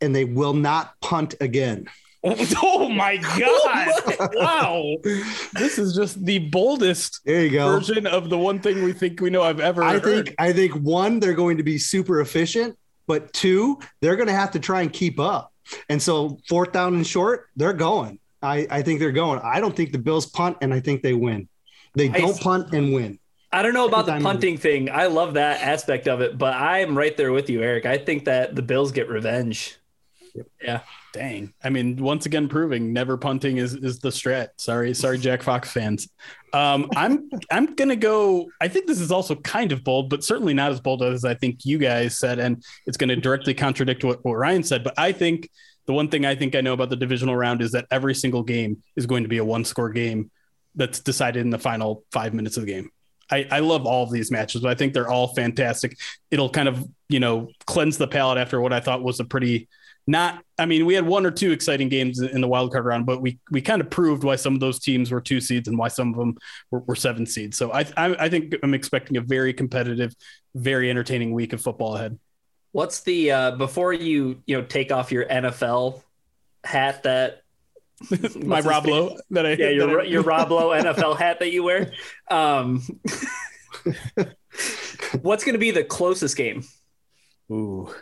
[0.00, 1.86] and they will not punt again.
[2.62, 3.88] Oh my god!
[4.34, 4.94] wow,
[5.54, 7.78] this is just the boldest There you go.
[7.78, 10.26] version of the one thing we think we know I've ever I heard.
[10.26, 14.34] think I think one, they're going to be super efficient, but two, they're going to
[14.34, 15.52] have to try and keep up.
[15.88, 18.18] And so fourth down and short, they're going.
[18.42, 19.40] I, I think they're going.
[19.42, 21.48] I don't think the Bills punt, and I think they win.
[21.94, 23.18] They I- don't punt and win.
[23.52, 24.90] I don't know about the punting thing.
[24.90, 27.86] I love that aspect of it, but I'm right there with you, Erik.
[27.86, 29.76] I think that the Bills get revenge.
[30.62, 30.80] Yeah.
[31.12, 31.52] Dang.
[31.62, 34.48] I mean, once again, proving never punting is, is the strat.
[34.56, 36.08] Sorry, sorry, Jack Fox fans.
[36.52, 38.48] Um, I'm I'm gonna go.
[38.60, 41.34] I think this is also kind of bold, but certainly not as bold as I
[41.34, 44.84] think you guys said, and it's going to directly contradict what, what Ryan said.
[44.84, 45.48] But I think
[45.86, 48.42] the one thing I think I know about the divisional round is that every single
[48.42, 50.30] game is going to be a one score game
[50.74, 52.90] that's decided in the final five minutes of the game.
[53.30, 55.96] I, I love all of these matches, but I think they're all fantastic.
[56.30, 59.68] It'll kind of, you know, cleanse the palate after what I thought was a pretty
[60.06, 63.06] not I mean, we had one or two exciting games in the wild card round,
[63.06, 65.76] but we we kind of proved why some of those teams were two seeds and
[65.76, 66.36] why some of them
[66.70, 67.56] were, were seven seeds.
[67.56, 70.14] So I, I I think I'm expecting a very competitive,
[70.54, 72.18] very entertaining week of football ahead.
[72.72, 76.02] What's the uh before you, you know, take off your NFL
[76.64, 77.42] hat that
[78.36, 78.86] My his Rob?
[78.86, 81.92] Lowe that I yeah, your I- your Rob Lowe NFL hat that you wear.
[82.30, 82.82] Um
[85.20, 86.62] What's going to be the closest game?
[87.50, 87.92] Ooh.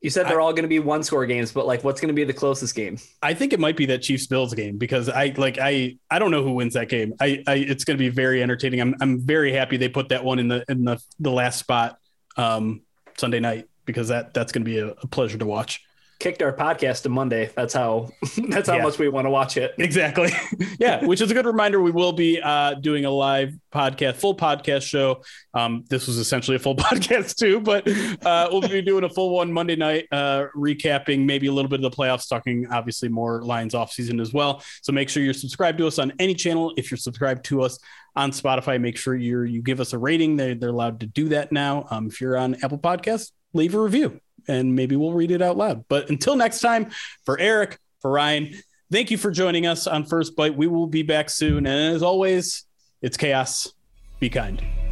[0.00, 2.14] You said they're all going to be one score games, but like what's going to
[2.14, 2.98] be the closest game?
[3.20, 6.30] I think it might be that Chiefs Bills game because I like I I don't
[6.30, 7.14] know who wins that game.
[7.20, 8.80] I, I it's going to be very entertaining.
[8.80, 11.98] I'm I'm very happy they put that one in the in the the last spot
[12.36, 12.82] um
[13.16, 15.82] Sunday night because that that's going to be a, a pleasure to watch.
[16.20, 17.48] Kicked our podcast to Monday.
[17.54, 18.08] That's how
[18.48, 18.82] that's how Yeah.
[18.82, 19.72] much we want to watch it.
[19.78, 20.30] Exactly.
[20.80, 21.80] yeah, which is a good reminder.
[21.80, 25.22] We will be uh, doing a live podcast, full podcast show.
[25.54, 27.86] Um, this was essentially a full podcast too, but
[28.26, 31.82] uh, we'll be doing a full one Monday night, uh, recapping maybe a little bit
[31.84, 34.60] of the playoffs, talking obviously more Lions off season as well.
[34.82, 36.72] So make sure you're subscribed to us on any channel.
[36.76, 37.78] If you're subscribed to us
[38.16, 40.34] on Spotify, make sure you you give us a rating.
[40.36, 41.86] They, they're allowed to do that now.
[41.90, 45.56] Um, if you're on Apple Podcasts, leave a review and maybe we'll read it out
[45.56, 45.84] loud.
[45.88, 46.90] But until next time,
[47.24, 48.54] for Erik, for Ryan,
[48.90, 50.56] thank you for joining us on First Byte.
[50.56, 51.66] We will be back soon.
[51.66, 52.64] And as always,
[53.02, 53.72] it's chaos.
[54.18, 54.87] Be kind.